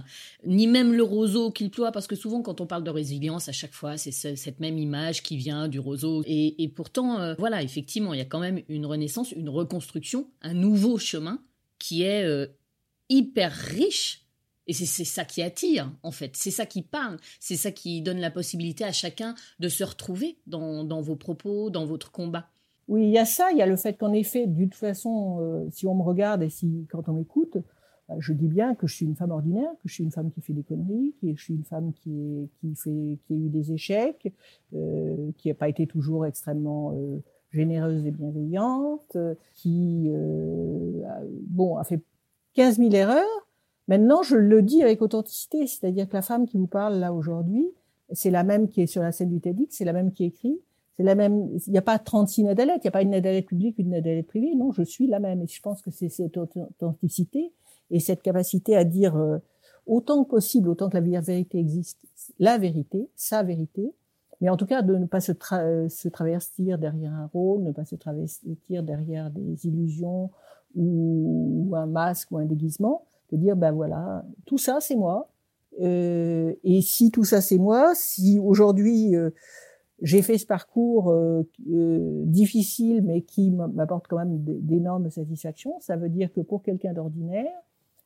[0.47, 3.53] ni même le roseau qu'il ploie, parce que souvent quand on parle de résilience, à
[3.53, 6.23] chaque fois c'est ce, cette même image qui vient du roseau.
[6.27, 10.27] Et, et pourtant, euh, voilà, effectivement, il y a quand même une renaissance, une reconstruction,
[10.43, 11.41] un nouveau chemin
[11.79, 12.47] qui est euh,
[13.11, 14.27] hyper riche.
[14.67, 16.37] Et c'est ça qui attire, en fait.
[16.37, 17.19] C'est ça qui parle.
[17.41, 21.71] C'est ça qui donne la possibilité à chacun de se retrouver dans, dans, vos propos,
[21.71, 22.47] dans votre combat.
[22.87, 23.51] Oui, il y a ça.
[23.51, 26.43] Il y a le fait qu'en effet, de toute façon, euh, si on me regarde
[26.43, 27.59] et si quand on m'écoute,
[28.11, 30.31] euh, je dis bien que je suis une femme ordinaire, que je suis une femme
[30.31, 33.37] qui fait des conneries, que je suis une femme qui, est, qui, fait, qui a
[33.37, 34.33] eu des échecs,
[34.75, 37.19] euh, qui n'a pas été toujours extrêmement euh,
[37.53, 39.17] généreuse et bienveillante,
[39.57, 40.09] qui
[41.49, 42.01] bon, a fait
[42.55, 43.47] 15 000 erreurs.
[43.89, 47.69] Maintenant, je le dis avec authenticité, c'est-à-dire que la femme qui vous parle là aujourd'hui,
[48.13, 50.61] c'est la même qui est sur la scène du TEDx, c'est la même qui écrit,
[50.97, 51.49] c'est la même.
[51.67, 54.27] Il n'y a pas 36 Nadalettes, il n'y a pas une Nadalette publique, une Nadalette
[54.27, 54.55] privée.
[54.55, 55.43] Non, je suis la même.
[55.43, 57.53] Et je pense que c'est cette authenticité
[57.91, 59.39] et cette capacité à dire euh,
[59.87, 61.99] autant que possible, autant que la vérité existe,
[62.39, 63.93] la vérité, sa vérité,
[64.41, 65.33] mais en tout cas de ne pas se,
[65.89, 70.31] se travestir derrière un rôle, ne pas se travestir derrière des illusions
[70.77, 75.29] ou, un masque ou un déguisement, de dire ben voilà, tout ça c'est moi,
[75.81, 79.31] euh, et si tout ça c'est moi, si aujourd'hui euh,
[80.03, 81.45] j'ai fait ce parcours euh,
[82.27, 87.53] difficile mais qui m'apporte quand même d'énormes satisfactions, ça veut dire que pour quelqu'un d'ordinaire,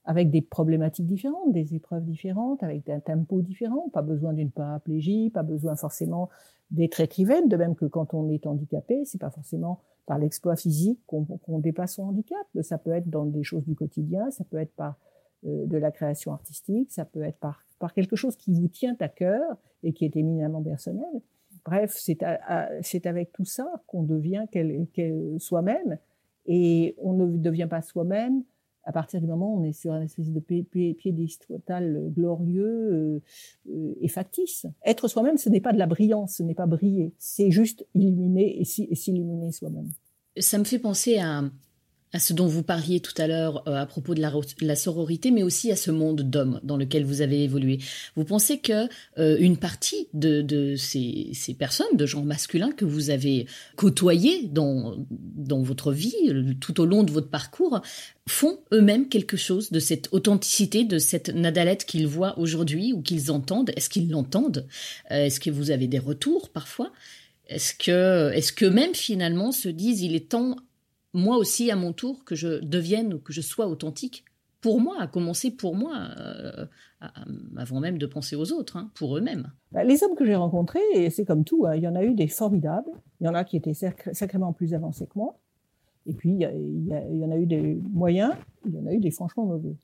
[0.05, 5.31] avec des problématiques différentes, des épreuves différentes, avec un tempo différent, pas besoin d'une paraplégie,
[5.31, 6.29] pas besoin forcément
[6.71, 11.01] d'être écrivaine, de même que quand on est handicapé, c'est pas forcément par l'exploit physique
[11.07, 14.75] qu'on dépasse son handicap, ça peut être dans des choses du quotidien, ça peut être
[14.75, 14.97] par
[15.47, 19.09] euh, de la création artistique, ça peut être par quelque chose qui vous tient à
[19.09, 21.21] cœur et qui est éminemment personnel.
[21.65, 24.47] Bref, c'est avec tout ça qu'on devient
[25.39, 25.99] soi-même.
[26.47, 28.43] Et on ne devient pas soi-même
[28.85, 33.23] à partir du moment où on est sur un espèce de piédestal glorieux euh,
[33.71, 34.67] euh, et factice.
[34.85, 38.61] Être soi-même, ce n'est pas de la brillance, ce n'est pas briller, c'est juste illuminer
[38.61, 39.91] et s'illuminer soi-même.
[40.39, 41.43] Ça me fait penser à,
[42.15, 45.43] à ce dont vous parliez tout à l'heure euh, à propos de la, sororité, mais
[45.43, 47.79] aussi à ce monde d'hommes dans lequel vous avez évolué.
[48.15, 53.47] Vous pensez que euh, une partie de, ces, personnes, de gens masculins que vous avez
[53.75, 56.15] côtoyés dans, dans votre vie,
[56.61, 57.83] tout au long de votre parcours,
[58.29, 63.33] font eux-mêmes quelque chose de cette authenticité, de cette Nadalette qu'ils voient aujourd'hui ou qu'ils
[63.33, 63.73] entendent?
[63.77, 64.69] Est-ce qu'ils l'entendent?
[65.11, 66.93] Euh, Est-ce que vous avez des retours parfois?
[67.49, 70.57] Est-ce que, est-ce que même finalement se disent il est temps
[71.15, 74.25] moi aussi à mon tour que je devienne ou que je sois authentique
[74.61, 76.65] pour moi, à commencer pour moi, euh,
[77.55, 79.53] avant même de penser aux autres, hein, pour eux-mêmes.
[79.73, 82.03] Bah, les hommes que j'ai rencontrés, et c'est comme tout, hein, il y en a
[82.03, 85.39] eu des formidables, il y en a qui étaient sacrément plus avancés que moi,
[86.07, 88.33] et puis il y, en a eu des moyens,
[88.65, 89.77] il y en a eu des franchement mauvais.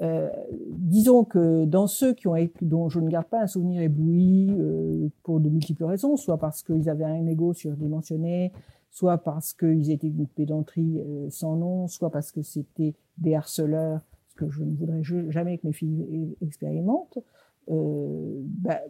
[0.00, 0.30] Euh,
[0.70, 5.08] disons que dans ceux qui ont, dont je ne garde pas un souvenir ébloui euh,
[5.22, 8.52] pour de multiples raisons, soit parce qu'ils avaient un ego surdimensionné,
[8.90, 14.00] soit parce qu'ils étaient d'une pédanterie euh, sans nom, soit parce que c'était des harceleurs,
[14.28, 17.18] ce que je ne voudrais jamais que mes filles expérimentent,
[17.68, 18.80] bah,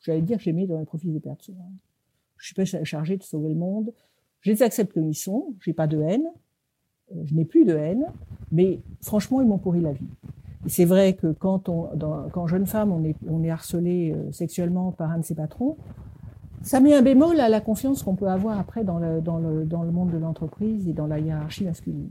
[0.00, 1.56] j'allais dire, j'ai mis dans les profils des personnes.
[2.38, 3.92] Je suis pas chargée de sauver le monde.
[4.40, 5.54] Je les accepte comme ils sont.
[5.60, 6.26] J'ai pas de haine.
[7.12, 8.06] Euh, je n'ai plus de haine.
[8.50, 10.08] Mais franchement, ils m'ont pourri la vie.
[10.66, 11.88] Et c'est vrai que quand on,
[12.32, 15.76] quand jeune femme, on est, on est harcelé sexuellement par un de ses patrons,
[16.62, 19.64] ça met un bémol à la confiance qu'on peut avoir après dans le, dans le,
[19.64, 22.08] dans le monde de l'entreprise et dans la hiérarchie masculine.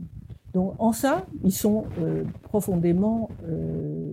[0.54, 4.12] Donc en ça, ils sont euh, profondément, euh,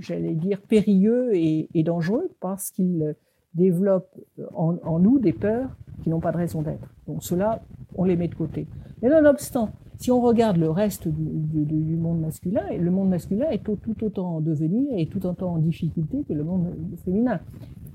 [0.00, 3.14] j'allais dire, périlleux et, dangereux parce qu'ils
[3.54, 4.18] développent
[4.54, 5.70] en, en, nous des peurs
[6.02, 6.88] qui n'ont pas de raison d'être.
[7.06, 7.62] Donc cela,
[7.94, 8.66] on les met de côté.
[9.02, 13.78] Mais nonobstant, si on regarde le reste du, monde masculin, le monde masculin est tout,
[14.02, 17.40] autant en devenir et tout autant en difficulté que le monde féminin.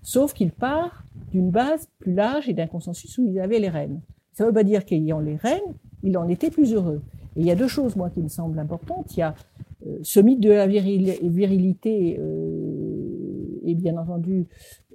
[0.01, 4.01] Sauf qu'il part d'une base plus large et d'un consensus où il avait les reines.
[4.33, 5.59] Ça ne veut pas dire qu'ayant les reines,
[6.03, 7.01] il en était plus heureux.
[7.35, 9.15] Et il y a deux choses, moi, qui me semblent importantes.
[9.15, 9.35] Il y a
[9.85, 12.50] euh, ce mythe de la virilité, euh,
[13.61, 14.47] et bien entendu,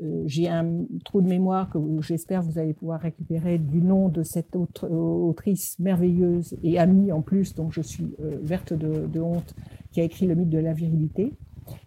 [0.03, 4.23] euh, j'ai un trou de mémoire que j'espère vous allez pouvoir récupérer du nom de
[4.23, 9.55] cette autre, autrice merveilleuse et amie en plus, dont je suis euh, verte de, honte,
[9.93, 11.33] qui a écrit le mythe de la virilité.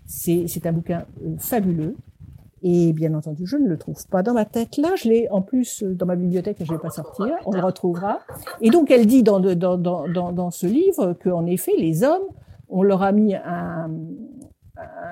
[0.06, 1.06] C'est un bouquin
[1.38, 1.96] fabuleux
[2.62, 4.78] et bien entendu, je ne le trouve pas dans ma tête.
[4.78, 7.28] Là, je l'ai en plus euh, dans ma bibliothèque et je ne vais pas sortir.
[7.46, 8.20] On le retrouvera.
[8.62, 12.24] Et donc, elle dit dans, dans ce livre qu'en effet, les hommes,
[12.68, 13.90] on leur a mis un,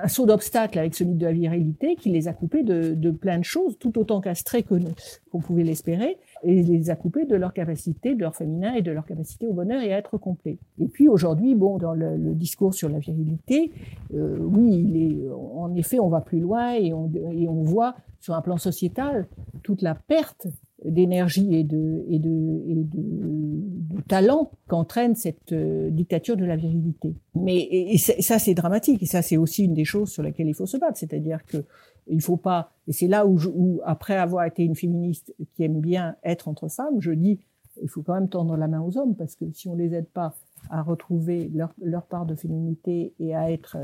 [0.02, 3.38] un saut d'obstacle avec ce mythe de la virilité qui les a coupés de, plein
[3.38, 8.14] de choses, tout autant castrés qu'on pouvait l'espérer, et les a coupés de leur capacité,
[8.14, 10.58] de leur féminin et de leur capacité au bonheur et à être complet.
[10.80, 13.72] Et puis aujourd'hui, bon, dans le, le, discours sur la virilité,
[14.14, 17.96] euh, oui, il est, en effet, on va plus loin et on, et on voit
[18.20, 19.26] sur un plan sociétal
[19.62, 20.46] toute la perte
[20.84, 26.56] d'énergie et de, et de, et de, de talent qu'entraîne cette euh, dictature de la
[26.56, 27.14] virilité.
[27.34, 29.02] Mais et, ça, c'est dramatique.
[29.02, 30.96] Et ça, c'est aussi une des choses sur lesquelles il faut se battre.
[30.98, 31.64] C'est-à-dire que
[32.06, 32.72] il faut pas.
[32.86, 36.48] Et c'est là où, je, où, après avoir été une féministe qui aime bien être
[36.48, 37.38] entre femmes, je dis,
[37.82, 40.08] il faut quand même tendre la main aux hommes parce que si on les aide
[40.08, 40.34] pas
[40.70, 43.76] à retrouver leur, leur part de féminité et à être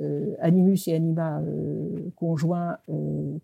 [0.00, 3.38] euh, animus et anima euh, conjoint, euh,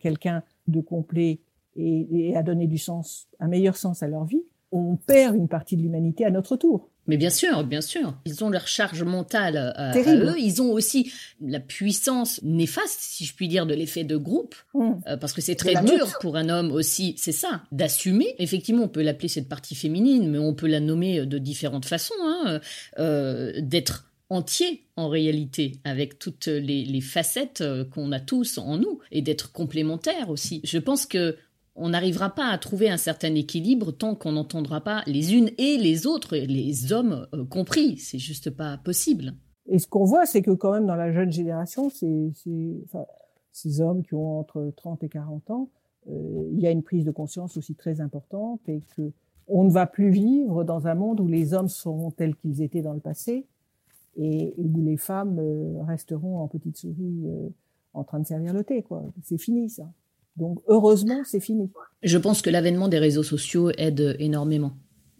[0.00, 1.40] quelqu'un de complet
[1.76, 5.48] et, et à donner du sens, un meilleur sens à leur vie, on perd une
[5.48, 6.88] partie de l'humanité à notre tour.
[7.08, 8.14] Mais bien sûr, bien sûr.
[8.24, 10.34] Ils ont leur charge mentale à, eux.
[10.38, 14.54] Ils ont aussi la puissance néfaste, si je puis dire, de l'effet de groupe.
[14.74, 14.92] Mmh.
[15.08, 18.34] Euh, parce que c'est très dur pour un homme aussi, c'est ça, d'assumer.
[18.38, 22.14] Effectivement, on peut l'appeler cette partie féminine, mais on peut la nommer de différentes façons.
[22.22, 22.60] Hein,
[22.98, 29.00] euh, d'être entier en réalité, avec toutes les, facettes euh, qu'on a tous en nous,
[29.10, 30.60] et d'être complémentaire aussi.
[30.64, 31.36] Je pense que
[31.74, 35.78] on n'arrivera pas à trouver un certain équilibre tant qu'on n'entendra pas les unes et
[35.78, 37.96] les autres, les hommes euh, compris.
[37.96, 39.34] C'est juste pas possible.
[39.66, 44.14] Et ce qu'on voit, c'est que quand même dans la jeune génération, ces hommes qui
[44.14, 45.70] ont entre 30 et 40 ans,
[46.08, 49.12] euh, il y a une prise de conscience aussi très importante et que
[49.48, 52.80] on ne va plus vivre dans un monde où les hommes seront tels qu'ils étaient
[52.80, 53.46] dans le passé
[54.16, 57.24] et, où les femmes euh, resteront en petite souris
[57.94, 58.84] en train de servir le thé.
[59.22, 59.90] C'est fini ça.
[60.36, 61.70] Donc heureusement, c'est fini.
[62.02, 64.72] Je pense que l'avènement des réseaux sociaux aide énormément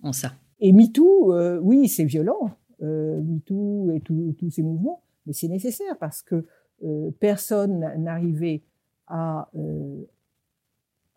[0.02, 0.32] en ça.
[0.60, 5.98] Et MeToo, euh, oui, c'est violent, euh, MeToo et tous ces mouvements, mais c'est nécessaire
[5.98, 6.46] parce que
[6.84, 8.62] euh, personne n'arrivait
[9.08, 9.50] à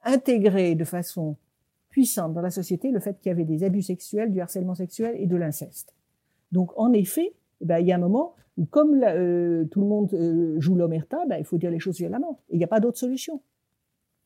[0.03, 1.37] intégrer de façon
[1.89, 5.15] puissante dans la société le fait qu'il y avait des abus sexuels, du harcèlement sexuel
[5.17, 5.93] et de l'inceste.
[6.51, 8.99] Donc en effet, eh ben, il y a un moment où comme
[9.71, 12.41] tout le monde joue l'omerta, ben, il faut dire les choses violemment.
[12.49, 13.41] Et il n'y a pas d'autre solution.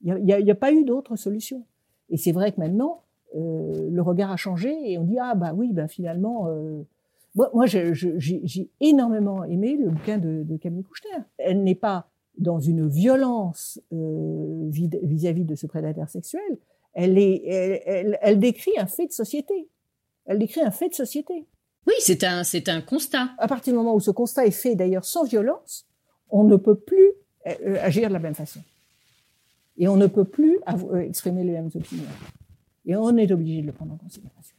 [0.02, 1.66] Il n'y a, a, pas eu d'autre solution.
[2.10, 3.04] Et c'est vrai que maintenant,
[3.36, 6.48] euh, le regard a changé et on dit ah bah oui, bah finalement.
[6.48, 6.82] Euh...
[7.36, 11.10] Moi, moi j'ai énormément aimé le bouquin de, de Camille Coucheter.
[11.38, 12.10] Elle n'est pas
[12.40, 16.58] dans une violence euh, vis-à-vis de ce prédateur sexuel.
[16.94, 19.68] Elle, est, elle, elle, elle, décrit un fait de société.
[20.26, 21.46] Elle décrit un fait de société.
[21.86, 23.30] Oui, c'est un, c'est un constat.
[23.38, 25.86] À partir du moment où ce constat est fait d'ailleurs sans violence,
[26.32, 27.12] on ne peut plus
[27.82, 28.60] agir de la même façon.
[29.80, 32.04] Et on ne peut plus euh, exprimer les mêmes opinions.
[32.86, 34.56] Et on est obligé de le prendre en considération.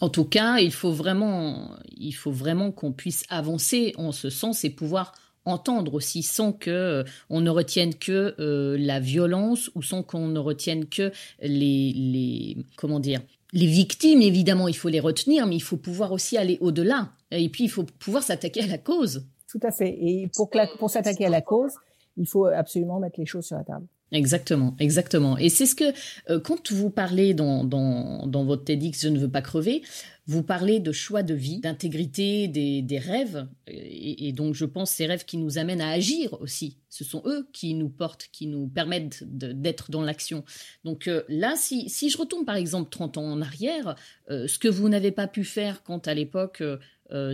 [0.00, 4.64] En tout cas, il faut vraiment, il faut vraiment qu'on puisse avancer en ce sens
[4.64, 5.12] et pouvoir
[5.44, 10.28] entendre aussi sans que euh, on ne retienne que euh, la violence ou sans qu'on
[10.28, 13.20] ne retienne que les, les comment dire
[13.52, 17.48] les victimes évidemment il faut les retenir mais il faut pouvoir aussi aller au-delà et
[17.48, 21.26] puis il faut pouvoir s'attaquer à la cause tout à fait et pour, pour s'attaquer
[21.26, 21.74] à la cause
[22.16, 25.38] il faut absolument mettre les choses sur la table Exactement, exactement.
[25.38, 25.84] Et c'est ce que,
[26.30, 29.80] euh, quand vous parlez dans, dans, dans, votre TEDx Je ne veux pas crever,
[30.26, 33.48] vous parlez de choix de vie, d'intégrité, des, des, rêves.
[33.66, 36.76] Et, donc, je pense ces rêves qui nous amènent à agir aussi.
[36.90, 40.44] Ce sont eux qui nous portent, qui nous permettent d'être dans l'action.
[40.84, 43.96] Donc euh, là, si, si je retourne par exemple 30 ans en arrière,
[44.30, 46.62] euh, ce que vous n'avez pas pu faire quand à l'époque,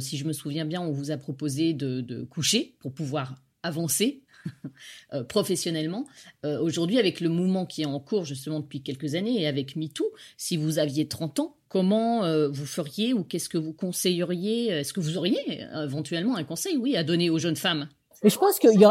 [0.00, 4.22] si je me souviens bien, on vous a proposé de, de coucher pour pouvoir avancer
[5.14, 6.06] Euh, professionnellement.
[6.44, 9.74] Euh, aujourd'hui, avec le mouvement qui est en cours justement depuis quelques années et avec
[9.74, 10.04] MeToo,
[10.36, 14.92] si vous aviez 30 ans, comment euh, vous feriez ou qu'est-ce que vous conseilleriez Est-ce
[14.92, 17.88] que vous auriez éventuellement un conseil, oui, à donner aux jeunes femmes?
[18.22, 18.84] Et je pense qu'il y,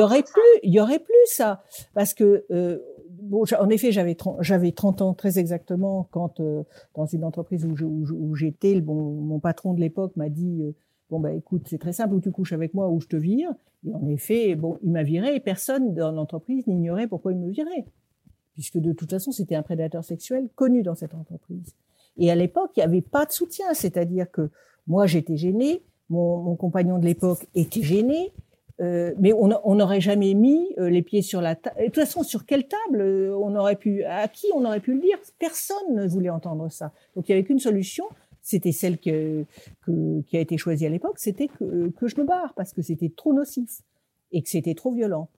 [0.00, 1.62] aurait plus, il y aurait plus ça,
[1.94, 2.44] parce que
[3.10, 6.40] bon, en effet, j'avais j'avais 30 ans très exactement quand
[6.94, 10.62] dans une entreprise où j'étais, bon, mon patron de l'époque m'a dit
[11.10, 13.52] bon bah écoute, c'est très simple, ou tu couches avec moi ou je te vire.
[13.86, 17.50] Et en effet, bon, il m'a viré et personne dans l'entreprise n'ignorait pourquoi il me
[17.50, 17.86] virait.
[18.54, 21.74] Puisque de toute façon, c'était un prédateur sexuel connu dans cette entreprise.
[22.16, 23.72] Et à l'époque, il n'y avait pas de soutien.
[23.72, 24.50] C'est-à-dire que
[24.88, 28.32] moi, j'étais gênée, mon, mon, compagnon de l'époque était gêné,
[28.80, 31.76] euh, mais on n'aurait jamais mis euh, les pieds sur la table.
[31.80, 34.94] De toute façon, sur quelle table euh, on aurait pu, à qui on aurait pu
[34.94, 35.18] le dire?
[35.38, 36.92] Personne ne voulait entendre ça.
[37.16, 38.04] Donc il n'y avait qu'une solution,
[38.48, 39.44] c'était celle que,
[39.84, 43.12] qui a été choisie à l'époque, c'était que, que je me barre parce que c'était
[43.14, 43.82] trop nocif
[44.32, 45.28] et que c'était trop violent.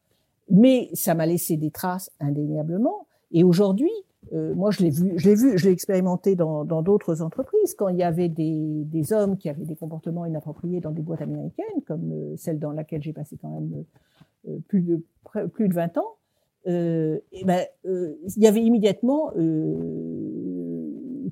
[0.48, 3.08] Mais ça m'a laissé des traces indéniablement.
[3.32, 3.90] Et aujourd'hui,
[4.32, 7.88] euh, moi, je l'ai vu, je l'ai vu, je l'ai expérimenté dans d'autres entreprises quand
[7.88, 11.82] il y avait des, des, hommes qui avaient des comportements inappropriés dans des boîtes américaines,
[11.88, 13.84] comme euh, celle dans laquelle j'ai passé quand même
[14.48, 15.02] euh, plus de
[15.52, 16.16] plus de 20 ans.
[16.66, 19.32] Euh, et ben, il y avait immédiatement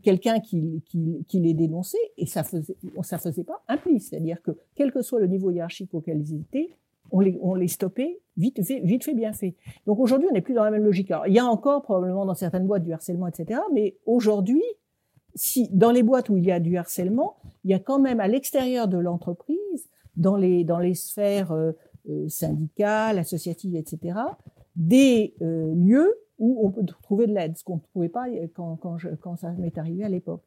[0.02, 4.00] quelqu'un qui, qui, qui, les dénonçait et ça faisait, ça faisait pas un pli.
[4.00, 6.70] C'est-à-dire que quel que soit le niveau hiérarchique auquel ils étaient,
[7.10, 9.54] on les, on les stoppait vite fait, vite fait, bien fait.
[9.86, 11.10] Donc aujourd'hui, on n'est plus dans la même logique.
[11.10, 13.60] Alors, il y a encore probablement dans certaines boîtes du harcèlement, etc.
[13.72, 14.62] Mais aujourd'hui,
[15.34, 18.20] si dans les boîtes où il y a du harcèlement, il y a quand même
[18.20, 21.72] à l'extérieur de l'entreprise, dans les dans les sphères euh,
[22.08, 24.18] euh syndicales, associatives, etc.,
[24.76, 28.76] des euh, lieux où on peut trouver de l'aide, ce qu'on ne trouvait pas quand,
[28.76, 30.42] quand, quand ça m'est arrivé à l'époque.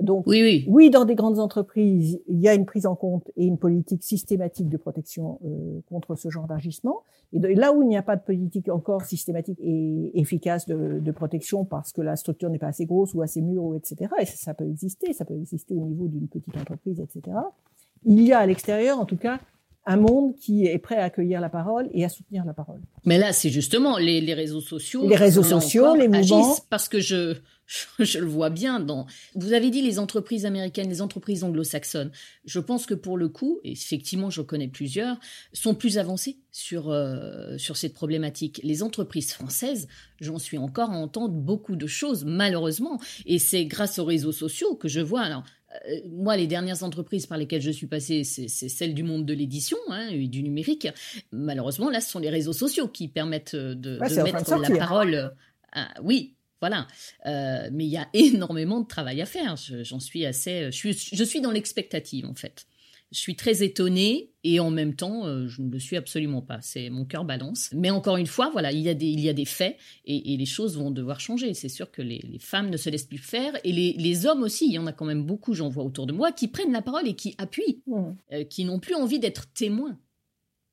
[0.00, 0.64] Donc, Oui, oui.
[0.68, 4.02] oui, dans des grandes entreprises, il y a une prise en compte et une politique
[4.02, 7.02] systématique de protection euh, contre ce genre d'agissement.
[7.34, 10.98] Et de- là où il n'y a pas de politique encore systématique et efficace de,
[11.00, 14.10] de protection parce que la structure n'est pas assez grosse ou assez mûre, ou etc.,
[14.20, 17.36] et ça, ça peut exister, ça peut exister au niveau d'une petite entreprise, etc.,
[18.04, 19.38] il y a à l'extérieur, en tout cas,
[19.88, 22.80] un monde qui est prêt à accueillir la parole et à soutenir la parole.
[23.06, 25.08] Mais là, c'est justement les, les réseaux sociaux.
[25.08, 26.56] Les réseaux sociaux, les mouvements.
[26.68, 29.06] parce que je, je, je le vois bien dans.
[29.34, 32.10] Vous avez dit les entreprises américaines, les entreprises anglo-saxonnes.
[32.44, 35.16] Je pense que pour le coup, et effectivement, je connais plusieurs,
[35.54, 38.60] sont plus avancées sur euh, sur cette problématique.
[38.62, 39.88] Les entreprises françaises,
[40.20, 44.74] j'en suis encore à entendre beaucoup de choses, malheureusement, et c'est grâce aux réseaux sociaux
[44.74, 45.22] que je vois.
[45.22, 45.44] Alors,
[46.10, 49.76] moi, les dernières entreprises par lesquelles je suis passée, c'est celles du monde de l'édition
[49.90, 50.88] hein, et du numérique.
[51.32, 55.14] Malheureusement, là, ce sont les réseaux sociaux qui permettent euh, de, Ouais, mettre la parole.
[55.14, 55.28] euh,
[55.72, 56.86] à- oui, voilà.
[57.26, 59.56] Euh, mais il y a énormément de travail à faire.
[59.56, 60.66] Je- J'en suis assez.
[60.66, 62.66] Je suis, je suis dans l'expectative, en fait.
[63.10, 66.58] Je suis très étonnée et en même temps, euh, je ne le suis absolument pas.
[66.60, 67.70] C'est mon cœur balance.
[67.74, 70.34] Mais encore une fois, voilà, il y a des, il y a des faits et,
[70.34, 71.54] et les choses vont devoir changer.
[71.54, 74.42] C'est sûr que les, les femmes ne se laissent plus faire et les, les hommes
[74.42, 74.66] aussi.
[74.66, 76.82] Il y en a quand même beaucoup, j'en vois autour de moi, qui prennent la
[76.82, 77.82] parole et qui appuient,
[78.32, 79.98] euh, qui n'ont plus envie d'être témoins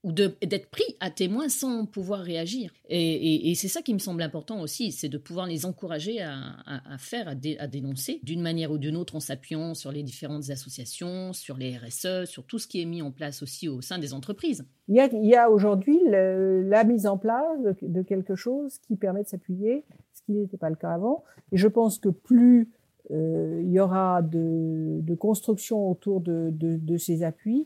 [0.06, 2.72] ou d'être pris à témoin sans pouvoir réagir.
[2.90, 7.28] Et, c'est ça qui me semble important aussi, c'est de pouvoir les encourager à, faire,
[7.28, 11.34] à, dé- à dénoncer, d'une manière ou d'une autre en s'appuyant sur les différentes associations,
[11.34, 14.14] sur les RSE, sur tout ce qui est mis en place aussi au sein des
[14.14, 14.64] entreprises.
[14.88, 19.86] Il y a, aujourd'hui la mise en place de, quelque chose qui permet de s'appuyer,
[20.14, 21.24] ce qui n'était pas le cas avant.
[21.52, 22.70] Et je pense que plus
[23.10, 27.66] euh, il y aura de, construction autour de ces appuis,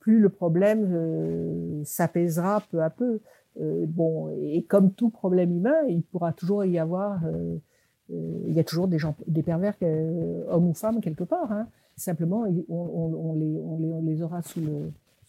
[0.00, 3.20] plus le problème euh, s'apaisera peu à peu.
[3.60, 7.56] Euh, bon, et comme tout problème humain, il pourra toujours y avoir, euh,
[8.10, 9.74] il y a toujours des gens, des pervers,
[10.48, 11.50] hommes ou femmes quelque part.
[11.52, 11.66] Hein.
[11.96, 13.34] Simplement, on,
[14.04, 14.60] les, aura sous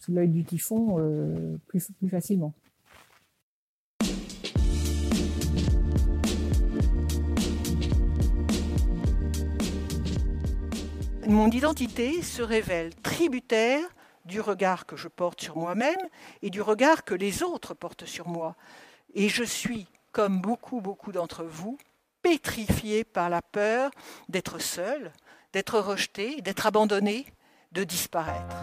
[0.08, 0.96] l'œil du typhon
[1.66, 2.52] plus facilement.
[11.28, 13.86] Mon identité se révèle tributaire
[14.28, 15.98] du regard que je porte sur moi-même
[16.42, 18.54] et du regard que les autres portent sur moi.
[19.14, 21.78] Et je suis, comme beaucoup, beaucoup d'entre vous,
[22.22, 23.90] pétrifié par la peur
[24.28, 25.12] d'être seul,
[25.52, 27.26] d'être rejeté, d'être abandonné,
[27.72, 28.56] de disparaître.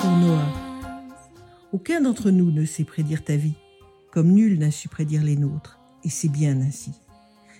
[0.00, 0.42] Pour Noah,
[1.72, 3.54] aucun d'entre nous ne sait prédire ta vie,
[4.10, 6.92] comme nul n'a su prédire les nôtres, et c'est bien ainsi.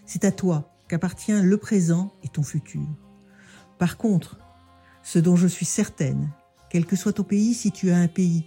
[0.05, 2.87] C'est à toi qu'appartient le présent et ton futur.
[3.79, 4.39] Par contre,
[5.03, 6.31] ce dont je suis certaine,
[6.71, 8.47] quel que soit ton pays si tu as un pays,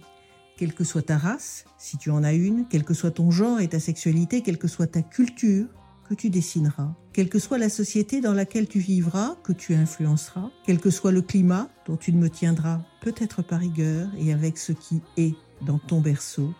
[0.56, 3.60] quelle que soit ta race, si tu en as une, quel que soit ton genre
[3.60, 5.66] et ta sexualité, quelle que soit ta culture,
[6.08, 10.50] que tu dessineras, quelle que soit la société dans laquelle tu vivras, que tu influenceras,
[10.66, 14.58] quel que soit le climat dont tu ne me tiendras peut-être par rigueur et avec
[14.58, 16.52] ce qui est dans ton berceau,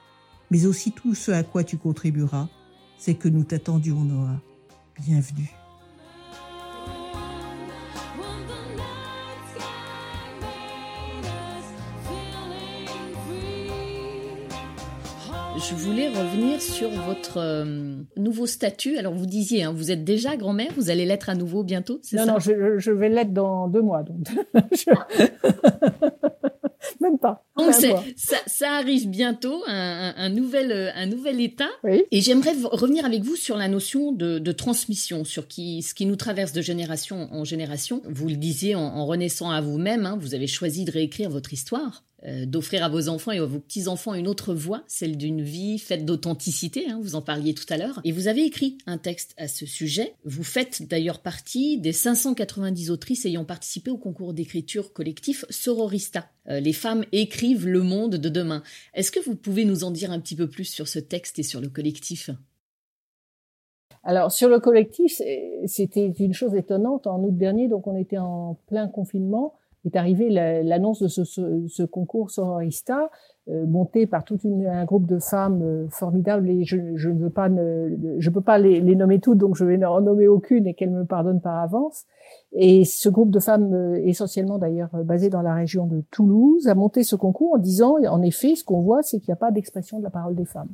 [0.51, 2.49] mais aussi tout ce à quoi tu contribueras,
[2.99, 4.40] c'est que nous t'attendions, Noah.
[5.01, 5.62] Bienvenue.
[15.68, 18.96] Je voulais revenir sur votre euh, nouveau statut.
[18.98, 22.16] Alors vous disiez, hein, vous êtes déjà grand-mère, vous allez l'être à nouveau bientôt, c'est
[22.16, 22.33] Non, ça?
[22.33, 24.03] non, je, je vais l'être dans deux mois.
[24.03, 24.27] Donc.
[24.72, 24.90] Je-
[27.01, 27.44] Même pas.
[27.57, 31.68] Donc ça, ça arrive bientôt, un, un- un nouvel, euh, un nouvel état.
[31.85, 32.03] Oui.
[32.11, 36.07] Et j'aimerais revenir avec vous sur la notion de, de transmission, sur qui, ce qui
[36.07, 38.03] nous traverse de génération en génération.
[38.09, 41.53] Vous le disiez en, en renaissant à vous-même, hein, vous avez choisi de réécrire votre
[41.53, 42.05] histoire,
[42.46, 46.04] d'offrir à vos enfants et à vos petits-enfants une autre voie, celle d'une vie faite
[46.04, 48.00] d'authenticité, hein, vous en parliez tout à l'heure.
[48.04, 50.14] Et vous avez écrit un texte à ce sujet.
[50.24, 56.26] Vous faites d'ailleurs partie des 590 autrices ayant participé au concours d'écriture collectif Sororista.
[56.48, 58.62] Euh, les femmes écrivent le monde de demain.
[58.94, 61.42] Est-ce que vous pouvez nous en dire un petit peu plus sur ce texte et
[61.42, 62.30] sur le collectif?
[64.04, 65.22] Alors sur le collectif,
[65.66, 67.06] c'était une chose étonnante.
[67.06, 69.54] En août dernier, donc on était en plein confinement,
[69.88, 73.11] est arrivée la- l'annonce de ce, ce- ce concours Sororista,
[73.49, 76.49] euh, monté par tout une- un groupe de femmes euh, formidables.
[76.49, 79.57] Et je, je ne veux pas, ne, je peux pas les, les nommer toutes, donc
[79.57, 82.05] je vais en nommer aucune et qu'elles me pardonnent par avance.
[82.53, 86.74] Et ce groupe de femmes, euh, essentiellement d'ailleurs basé dans la région de Toulouse, a
[86.74, 89.51] monté ce concours en disant, en effet, ce qu'on voit, c'est qu'il n'y a pas
[89.51, 90.70] d'expression de la parole des femmes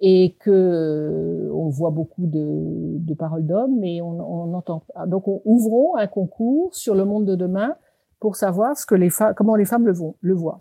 [0.00, 4.82] et que on voit beaucoup de, de paroles d'hommes, mais on, on entend.
[5.06, 7.74] Donc, on, ouvrons un concours sur le monde de demain
[8.20, 10.60] pour savoir ce que les comment les femmes le, vont, le voient.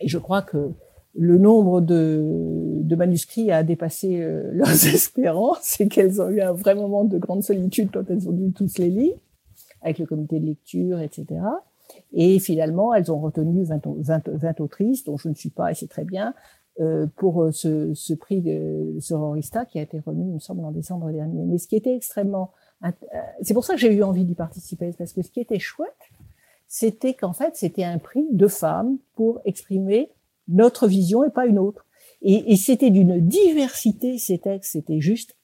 [0.00, 0.70] Et je crois que
[1.14, 4.18] le nombre de, manuscrits a dépassé
[4.52, 8.32] leurs espérances et qu'elles ont eu un vrai moment de grande solitude quand elles ont
[8.32, 9.14] dû tous les lire,
[9.82, 11.40] avec le comité de lecture, etc.
[12.12, 15.74] Et finalement, elles ont retenu 20, 20, 20 autrices, dont je ne suis pas, et
[15.74, 16.34] c'est très bien,
[16.80, 20.70] euh, pour ce, ce, prix de Sororista qui a été remis, il me semble, en
[20.70, 21.44] décembre dernier.
[21.44, 22.52] Mais ce qui était extrêmement...
[22.84, 22.90] Euh,
[23.42, 25.90] c'est pour ça que j'ai eu envie d'y participer, parce que ce qui était chouette,
[26.72, 30.08] c'était qu'en fait, c'était un prix de femmes pour exprimer
[30.48, 31.84] notre vision et pas une autre.
[32.22, 35.36] Et, c'était d'une diversité, ces textes, c'était juste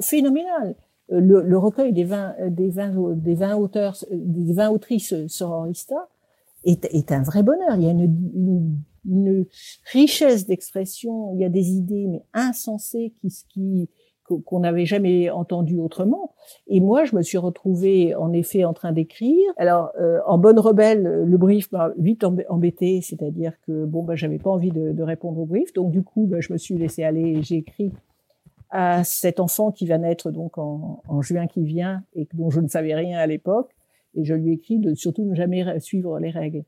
[0.00, 0.74] phénoménal.
[1.12, 6.08] Euh, le, recueil des 20, des 20, des 20 auteurs, des 20 autrices sororista
[6.64, 7.76] est, un vrai bonheur.
[7.76, 8.02] Il y a une,
[8.34, 9.46] une, une
[9.92, 13.88] richesse d'expression, il y a des idées mais insensées qui, qui
[14.24, 16.34] qu'on n'avait jamais entendu autrement.
[16.66, 19.44] Et moi, je me suis retrouvée en effet en train d'écrire.
[19.56, 24.38] Alors, euh, en bonne rebelle, le brief m'a vite embêté, c'est-à-dire que bon, bah, j'avais
[24.38, 27.42] pas envie de, répondre au brief, donc du coup, bah, je me suis laissée aller
[27.42, 27.92] j'ai écrit
[28.70, 32.60] à cet enfant qui va naître donc en, en, juin qui vient et dont je
[32.60, 33.70] ne savais rien à l'époque.
[34.14, 36.64] Et je lui ai écrit de surtout ne jamais suivre les règles.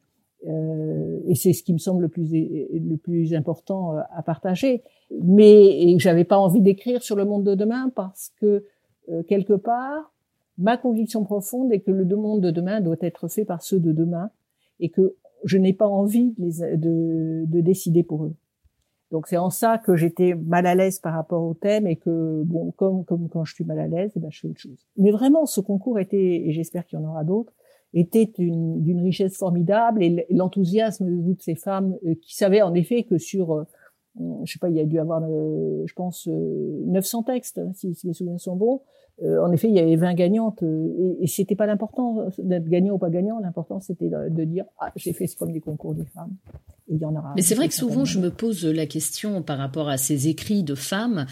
[0.47, 4.83] Euh, et c'est ce qui me semble le plus le plus important euh, à partager.
[5.23, 8.65] Mais j'avais pas envie d'écrire sur le monde de demain parce que
[9.09, 10.13] euh, quelque part,
[10.59, 13.93] ma conviction profonde est que le monde de demain doit être fait par ceux de
[13.93, 14.31] demain
[14.79, 15.15] et que
[15.45, 18.35] je n'ai pas envie de, de, de décider pour eux.
[19.13, 22.43] Donc c'est en ça que j'étais mal à l'aise par rapport au thème et que
[22.45, 24.87] bon comme comme quand je suis mal à l'aise, eh ben je fais autre chose.
[24.97, 26.17] Mais vraiment ce concours était
[26.47, 27.53] et j'espère qu'il y en aura d'autres
[27.97, 33.05] était d'une richesse formidable et l'enthousiasme de toutes ces femmes euh, qui savaient en effet
[33.05, 33.65] que sur euh,
[34.45, 37.95] je sais pas, il y a dû avoir, euh, je pense, 900 textes, hein, si,
[37.95, 38.81] si, mes souvenirs sont bons.
[39.23, 42.99] En effet, il y avait 20 gagnantes, et, et c'était pas l'important d'être gagnant ou
[42.99, 43.39] pas gagnant.
[43.39, 46.35] L'important, c'était de, dire, ah, j'ai fait ce premier concours des femmes.
[47.35, 50.63] Mais c'est vrai que souvent je me pose la question par rapport à ces écrits
[50.63, 51.27] de femmes,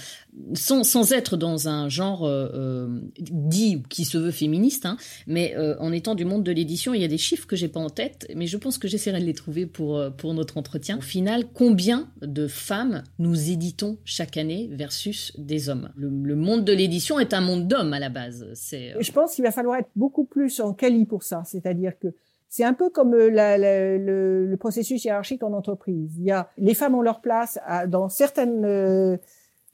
[0.54, 4.96] sans, sans être dans un genre euh, euh dit qui se veut féministe, hein,
[5.28, 7.68] mais euh, en étant du monde de l'édition, il y a des chiffres que j'ai
[7.68, 10.58] pas en tête, mais je pense que j'essaierai de les trouver pour euh, pour notre
[10.58, 10.98] entretien.
[10.98, 15.90] Au final, combien de femmes nous éditons chaque année versus des hommes?
[15.94, 18.46] Le, le, monde de l'édition est un monde d'hommes à la base.
[18.54, 18.94] C'est.
[19.00, 22.08] Je pense qu'il va falloir être beaucoup plus en quali pour ça, c'est-à-dire que
[22.48, 26.16] c'est un peu comme euh, la, la, le, le, processus hiérarchique en entreprise.
[26.18, 29.16] Il y a les femmes ont leur place à, dans certaines, euh,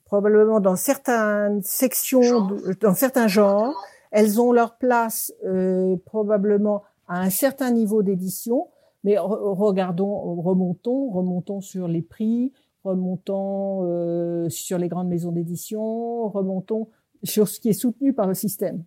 [0.07, 2.49] probablement dans certaines sections,
[2.81, 3.75] dans certains genres.
[4.11, 8.69] Elles ont leur place euh, probablement à un certain niveau d'édition.
[9.05, 12.53] Mais regardons, remontons, remontons sur les prix,
[12.85, 16.89] remontons euh, sur les grandes maisons d'édition, remontons
[17.23, 18.85] sur ce qui est soutenu par le système.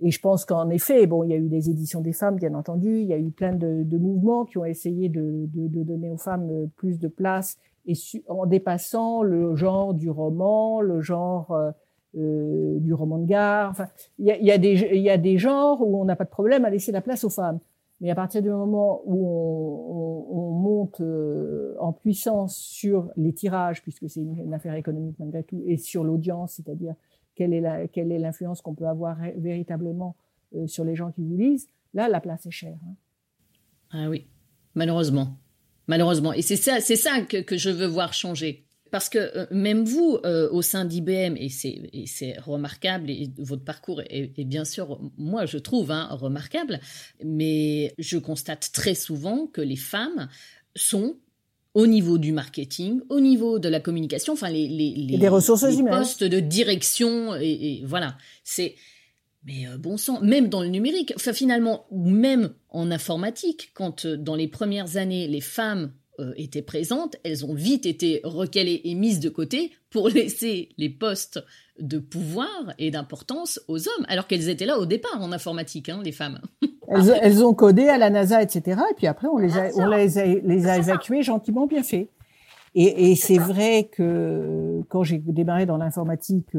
[0.00, 2.54] Et je pense qu'en effet, bon, il y a eu des éditions des femmes, bien
[2.54, 6.48] entendu, il y a eu plein de, mouvements qui ont essayé de, donner aux femmes
[6.50, 7.56] euh, plus de place,
[7.86, 7.94] et
[8.28, 11.70] en dépassant le genre du roman, le genre euh,
[12.16, 13.74] euh, du roman de gare.
[14.18, 14.58] Il y a,
[15.18, 17.58] des, genres où on n'a pas de problème à laisser la place aux femmes.
[18.00, 21.02] Mais à partir du moment où on, on, on monte
[21.80, 26.52] en puissance sur les tirages, puisque c'est une, affaire économique malgré tout, et sur l'audience,
[26.52, 26.94] c'est-à-dire
[27.38, 30.16] quelle est l'influence qu'on peut avoir véritablement
[30.54, 32.78] euh, sur les gens qui vous lisent, là, la place est chère.
[32.86, 32.94] Hein.
[33.90, 34.26] Ah oui,
[34.74, 35.36] malheureusement.
[35.86, 36.32] Malheureusement.
[36.32, 38.64] Et c'est ça, que, je veux voir changer.
[38.90, 44.00] Parce que euh, même vous, euh, au sein d'IBM, et c'est remarquable, et votre parcours
[44.02, 46.80] est, est, bien sûr, moi je trouve, hein, remarquable,
[47.22, 50.28] mais je constate très souvent que les femmes
[50.74, 51.16] sont
[51.78, 55.84] au niveau du marketing, au niveau de la communication, enfin les, les, les, ressources les
[55.84, 58.18] postes de direction et, et voilà.
[58.42, 58.74] C'est
[59.44, 64.16] mais euh, bon sang, même dans le numérique, enfin finalement, même en informatique, quand euh,
[64.16, 68.96] dans les premières années les femmes euh, étaient présentes, elles ont vite été recalées et
[68.96, 71.40] mises de côté pour laisser les postes
[71.78, 76.02] de pouvoir et d'importance aux hommes, alors qu'elles étaient là au départ en informatique, hein,
[76.04, 76.40] les femmes.
[76.90, 78.80] Elles, elles, ont codé à la NASA, etc.
[78.90, 82.08] Et puis après, on les a, on les a, les a évacuées gentiment bien fait.
[82.74, 86.56] Et, et c'est vrai que quand j'ai démarré dans l'informatique,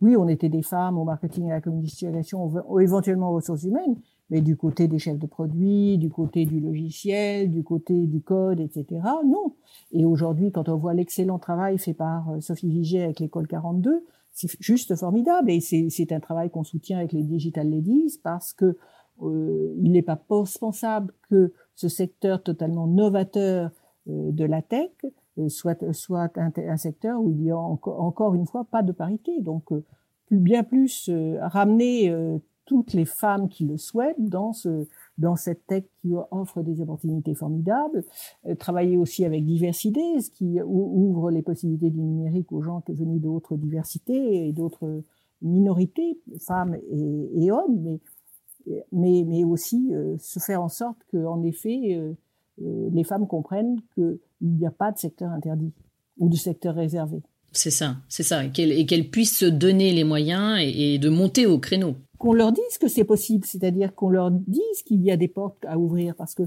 [0.00, 3.64] oui, on était des femmes au marketing et à la communication, ou éventuellement aux ressources
[3.64, 3.96] humaines,
[4.30, 8.60] mais du côté des chefs de produits, du côté du logiciel, du côté du code,
[8.60, 8.86] etc.
[9.26, 9.54] Non.
[9.92, 14.04] Et aujourd'hui, quand on voit l'excellent travail fait par euh, Sophie Vigier avec l'école 42,
[14.32, 15.50] c'est juste formidable.
[15.50, 18.78] Et c'est un travail qu'on soutient avec les Digital Ladies parce que
[19.22, 23.70] il n'est pas pensable que ce secteur totalement novateur
[24.08, 24.90] euh, de la tech
[25.38, 29.40] euh, soit, soit un, secteur où il y a encore, une fois pas de parité.
[29.40, 29.84] Donc, euh,
[30.30, 32.12] bien plus euh, ramener
[32.70, 34.86] toutes les femmes qui le souhaitent dans ce,
[35.18, 38.04] dans cette tech qui offre des opportunités formidables,
[38.46, 43.20] euh, travailler aussi avec diversité, ce qui ouvre les possibilités du numérique aux gens venus
[43.20, 45.02] d'autres diversités et d'autres
[45.42, 47.98] minorités, femmes et, hommes,
[48.92, 52.12] mais, mais aussi euh, se faire en sorte qu'en effet, euh,
[52.92, 55.72] les femmes comprennent qu'il n'y a pas de secteur interdit
[56.18, 57.22] ou de secteur réservé.
[57.52, 58.50] C'est ça, c'est ça, et
[58.86, 62.86] qu'elles puissent se donner les moyens et de monter au créneau qu'on leur dise que
[62.86, 66.42] c'est possible, c'est-à-dire qu'on leur dise qu'il y a des portes à ouvrir, parce que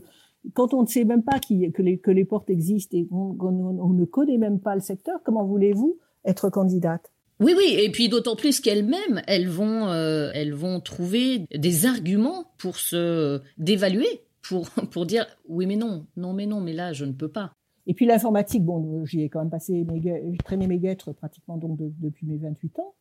[0.54, 3.90] quand on ne sait même pas que, les, que les portes existent et qu'on on
[3.90, 7.12] ne connaît même pas le secteur, comment voulez-vous être candidate?
[7.44, 12.52] Oui, oui, et puis d'autant plus qu'elles-mêmes, elles vont, euh, elles vont trouver des arguments
[12.58, 17.06] pour se dévaluer, pour pour dire oui mais non, non mais non, mais là je
[17.06, 17.54] ne peux pas.
[17.86, 21.78] Et puis l'informatique, bon, j'y ai quand même passé, mes, traîné mes guêtres pratiquement donc
[21.80, 22.94] depuis mes 28 ans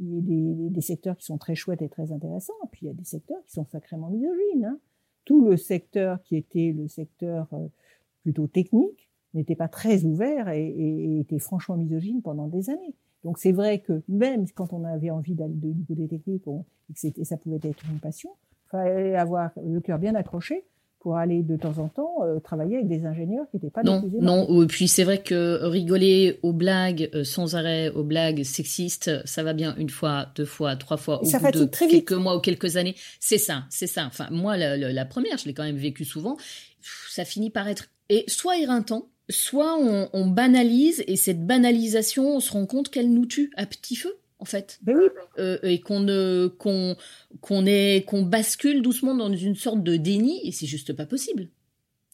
[0.00, 2.90] il y a des, secteurs qui sont très chouettes et très intéressants, puis il y
[2.90, 4.64] a des secteurs qui sont sacrément misogynes.
[4.64, 4.78] Hein.
[5.24, 7.66] Tout le secteur qui était le secteur euh,
[8.22, 12.94] plutôt technique n'était pas très ouvert et, et, était franchement misogyne pendant des années.
[13.24, 16.92] Donc c'est vrai que même quand on avait envie d'aller de, du côté technique et
[16.92, 18.30] que c'était, ça pouvait être une passion,
[18.66, 20.64] il fallait avoir le cœur bien accroché
[21.00, 24.02] pour aller de temps en temps euh, travailler avec des ingénieurs qui n'étaient pas non
[24.20, 29.24] non et puis c'est vrai que rigoler aux blagues euh, sans arrêt aux blagues sexistes
[29.24, 32.12] ça va bien une fois deux fois trois fois au ça bout de très quelques
[32.12, 32.96] mois ou quelques années.
[33.20, 34.06] C'est ça c'est ça.
[34.06, 36.36] Enfin moi la, la, première je l'ai quand même vécu souvent.
[37.08, 42.40] Ça finit par être et soit éreintant soit on, on banalise et cette banalisation on
[42.40, 44.78] se rend compte qu'elle nous tue à petit feu en fait.
[44.82, 45.04] Ben oui.
[45.38, 46.06] Euh, et qu'on
[46.58, 46.96] qu'on
[47.40, 51.48] qu'on est qu'on bascule doucement dans une sorte de déni et c'est juste pas possible.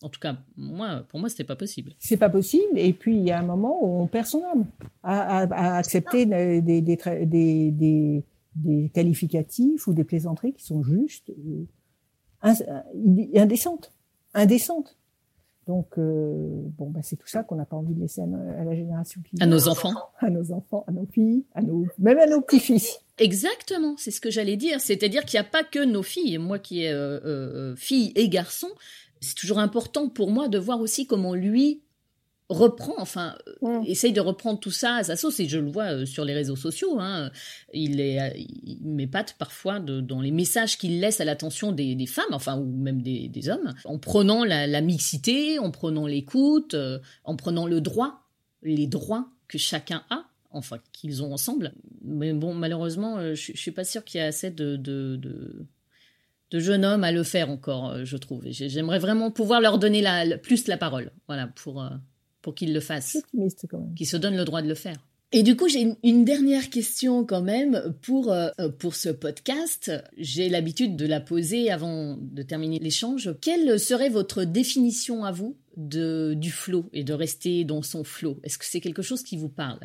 [0.03, 1.93] En tout cas, moi, pour moi, c'était pas possible.
[1.99, 2.79] C'est pas possible.
[2.79, 4.67] Et puis, il y a un moment où on perd son âme
[5.03, 8.23] à, à, accepter des, des, des, des,
[8.55, 12.53] des, qualificatifs ou des plaisanteries qui sont justes, euh,
[13.35, 13.93] indécentes.
[14.35, 14.95] Indécentes.
[15.67, 18.75] Donc, euh, bon, bah, c'est tout ça qu'on n'a pas envie de laisser à, la
[18.75, 19.95] génération qui À nos enfants.
[20.19, 23.01] À nos enfants, à nos filles, à nos, même à nos petits-fils.
[23.19, 24.81] Exactement, c'est ce que j'allais dire.
[24.81, 26.39] C'est-à-dire qu'il n'y a pas que nos filles.
[26.39, 28.69] Moi qui est euh, euh, fille et garçon,
[29.21, 31.84] c'est toujours important pour moi de voir aussi comment lui
[32.55, 35.41] reprend, enfin, euh, essaye de reprendre tout ça à sa sauce.
[35.41, 36.99] Et je le vois euh, sur les réseaux sociaux.
[37.01, 37.31] Hein,
[37.73, 41.95] il, est, euh, il m'épate parfois de, dans les messages qu'il laisse à l'attention des,
[41.95, 46.07] des, femmes, enfin, ou même des, des hommes, en prenant la, la mixité, en prenant
[46.07, 46.77] l'écoute,
[47.25, 48.23] en prenant le droit,
[48.63, 50.25] les droits que chacun a.
[50.51, 51.73] Enfin, qu'ils ont ensemble.
[52.05, 55.67] Mais bon, malheureusement, je, je suis pas sûre qu'il y ait assez de, de, de
[56.51, 58.45] de jeunes hommes à le faire encore, je trouve.
[58.47, 61.85] J'aimerais vraiment pouvoir leur donner la, plus la parole, voilà, pour,
[62.45, 63.17] pour qu'il le fasse.
[63.97, 64.99] Qu'il se donne le droit de le faire.
[65.33, 69.91] Et du coup, j'ai une, dernière question quand même pour, euh, pour ce podcast.
[70.17, 73.35] J'ai l'habitude de la poser avant de terminer l'échange.
[73.41, 78.39] Quelle serait votre définition à vous de, du flow et de rester dans son flow?
[78.45, 79.81] Est-ce que c'est quelque chose qui vous parle?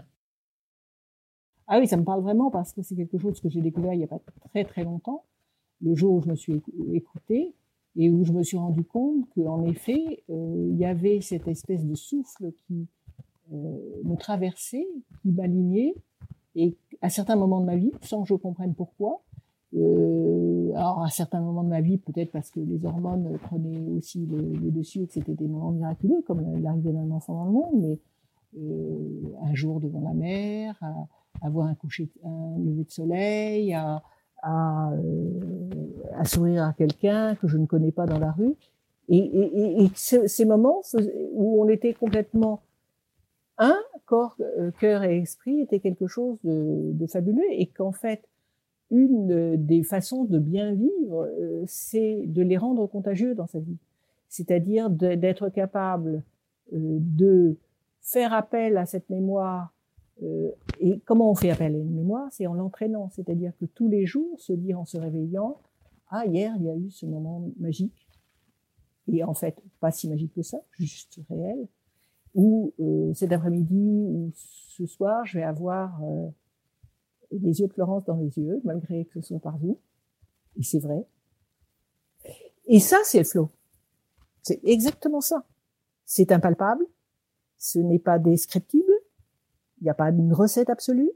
[1.65, 3.99] Ah oui, ça me parle vraiment parce que c'est quelque chose que j'ai découvert il
[3.99, 5.23] n'y a pas très très longtemps.
[5.81, 6.61] Le jour où je me suis
[6.93, 7.55] écoutée,
[7.99, 11.85] et où je me suis rendu compte qu'en effet, euh, il y avait cette espèce
[11.85, 12.87] de souffle qui
[13.51, 14.87] euh, me traversait,
[15.21, 15.93] qui m'alignait,
[16.55, 19.21] et à certains moments de ma vie, sans que je comprenne pourquoi,
[19.75, 24.25] euh, alors à certains moments de ma vie, peut-être parce que les hormones prenaient aussi
[24.25, 27.81] le, dessus et que c'était des moments miraculeux, comme l'arrivée d'un enfant dans le monde,
[27.81, 27.99] mais
[29.41, 31.05] un jour devant la mer, à,
[31.41, 34.01] à voir un coucher, un lever de soleil, à,
[34.41, 35.39] à, euh,
[36.17, 38.55] à sourire à quelqu'un que je ne connais pas dans la rue.
[39.11, 40.81] Et, ces moments
[41.33, 42.61] où on était complètement
[43.57, 48.21] un, corps, euh, cœur et esprit, était quelque chose de, de fabuleux et qu'en fait,
[48.91, 53.77] une des façons de bien vivre, euh, c'est de les rendre contagieux dans sa vie.
[54.29, 56.23] C'est-à-dire d'être capable
[56.71, 57.57] de
[58.01, 59.73] faire appel à cette mémoire
[60.21, 62.27] euh, et comment on fait appel une mémoire?
[62.31, 65.61] C'est en l'entraînant, c'est-à-dire que tous les jours, se dire en se réveillant,
[66.09, 68.07] ah hier il y a eu ce moment magique,
[69.07, 71.67] et en fait pas si magique que ça, juste réel,
[72.35, 76.27] ou euh, cet après-midi ou ce soir je vais avoir euh,
[77.31, 79.79] les yeux de Florence dans les yeux, malgré que ce soit par vous,
[80.57, 81.05] et c'est vrai.
[82.65, 83.49] Et ça c'est le flow,
[84.41, 85.45] c'est exactement ça.
[86.05, 86.85] C'est impalpable,
[87.57, 88.88] ce n'est pas descriptible,
[89.81, 91.11] il n'y a pas une recette absolue,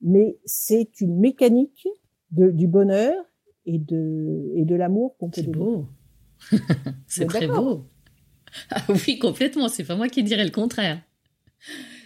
[0.00, 1.88] mais c'est une mécanique
[2.30, 3.14] de, du bonheur
[3.64, 5.86] et de, et de l'amour qu'on peut C'est beau.
[7.06, 7.86] c'est très beau.
[8.70, 9.68] Ah oui, complètement.
[9.68, 11.02] C'est pas moi qui dirais le contraire.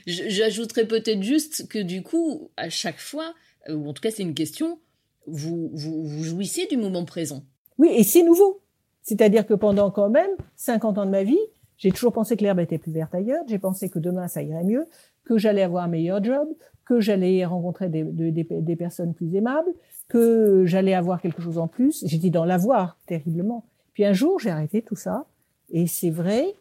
[0.07, 3.35] J'ajouterais peut-être juste que du coup, à chaque fois,
[3.69, 4.81] euh, ou en tout cas c'est une question,
[5.27, 7.45] vous, vous, vous jouissez du moment présent.
[7.79, 8.63] Oui, et c'est nouveau.
[9.03, 11.39] C'est-à-dire que pendant quand même 50 ans de ma vie,
[11.77, 14.65] j'ai toujours pensé que l'herbe était plus verte ailleurs, j'ai pensé que demain ça irait
[14.65, 14.87] mieux,
[15.25, 16.49] que j'allais avoir un meilleur job,
[16.85, 19.71] que j'allais rencontrer des, personnes plus aimables,
[20.09, 22.05] que j'allais avoir quelque chose en plus.
[22.07, 23.65] J'étais dans l'avoir terriblement.
[23.95, 25.27] Puis un jour, j'ai arrêté tout ça,
[25.71, 26.55] et c'est vrai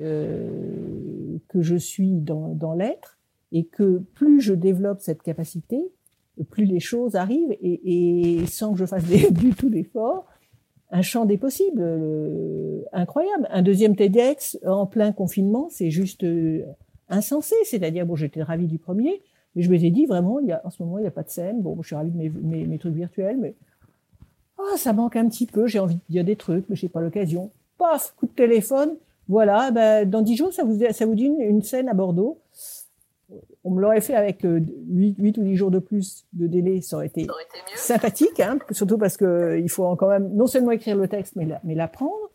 [0.00, 3.18] euh, que je suis dans, l'être,
[3.52, 5.80] et que plus je développe cette capacité,
[6.50, 10.26] plus les choses arrivent, et, et sans que je fasse du tout d'effort,
[10.90, 13.46] un champ des possibles euh, incroyable.
[13.50, 16.64] Un deuxième TEDx en plein confinement, c'est juste euh,
[17.10, 17.54] insensé.
[17.64, 19.22] C'est-à-dire, bon, j'étais ravie du premier,
[19.54, 21.22] mais je m'étais dit vraiment, il y a, en ce moment, il n'y a pas
[21.22, 21.60] de scène.
[21.60, 23.54] Bon, je suis ravie de mes, mes, trucs virtuels, mais
[24.58, 25.66] oh, ça manque un petit peu.
[25.66, 27.50] J'ai envie de dire des trucs, mais j'ai pas l'occasion.
[27.78, 28.96] Paf, coup de téléphone.
[29.28, 32.38] Voilà, ben, dans dix jours, ça vous, ça vous dit une scène à Bordeaux?
[33.62, 36.96] On me l'aurait fait avec 8, euh, ou 10 jours de plus de délai, ça
[36.96, 37.26] aurait été,
[37.76, 41.74] sympathique, hein, surtout parce que euh, faut quand même non seulement écrire le texte, mais
[41.74, 42.30] l'apprendre.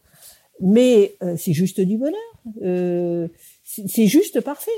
[0.61, 3.29] Mais euh, c'est juste du bonheur.
[3.65, 4.71] C'est juste parfait.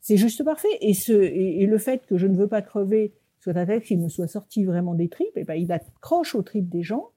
[0.00, 0.68] C'est juste parfait.
[0.80, 4.28] Et, le fait que je ne veux pas crever soit un texte qui me soit
[4.28, 7.10] sorti vraiment des tripes, et ben il accroche aux tripes des gens,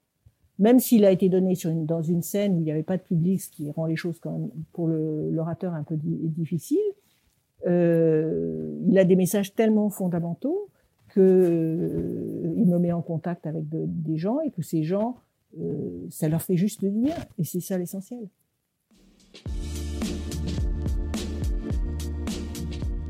[0.58, 1.54] même s'il a été donné
[1.86, 4.18] dans une scène où il n'y avait pas de public, ce qui rend les choses
[4.20, 6.78] quand même pour l'orateur un peu difficile
[7.66, 10.68] euh, il a des messages tellement fondamentaux
[11.08, 15.16] que euh, il me met en contact avec des gens et que ces gens,
[15.58, 17.14] euh, ça leur fait juste du bien.
[17.38, 18.28] Et c'est ça l'essentiel.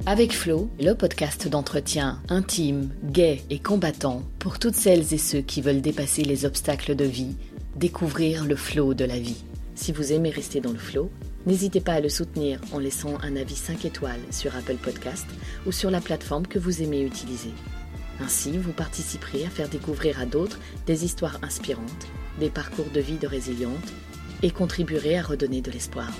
[0.06, 5.62] Avec Flo, le podcast d'entretien intime, gai et combattant pour toutes celles et ceux qui
[5.62, 7.36] veulent dépasser les obstacles de vie,
[7.76, 9.44] découvrir le flow de la vie.
[9.74, 11.10] Si vous aimez rester dans le flow,
[11.46, 15.26] N'hésitez pas à le soutenir en laissant un avis 5 étoiles sur Apple Podcast
[15.66, 17.50] ou sur la plateforme que vous aimez utiliser.
[18.20, 22.06] Ainsi, vous participerez à faire découvrir à d'autres des histoires inspirantes,
[22.40, 23.92] des parcours de vie de résilientes
[24.42, 26.10] et contribuerez à redonner de l'espoir.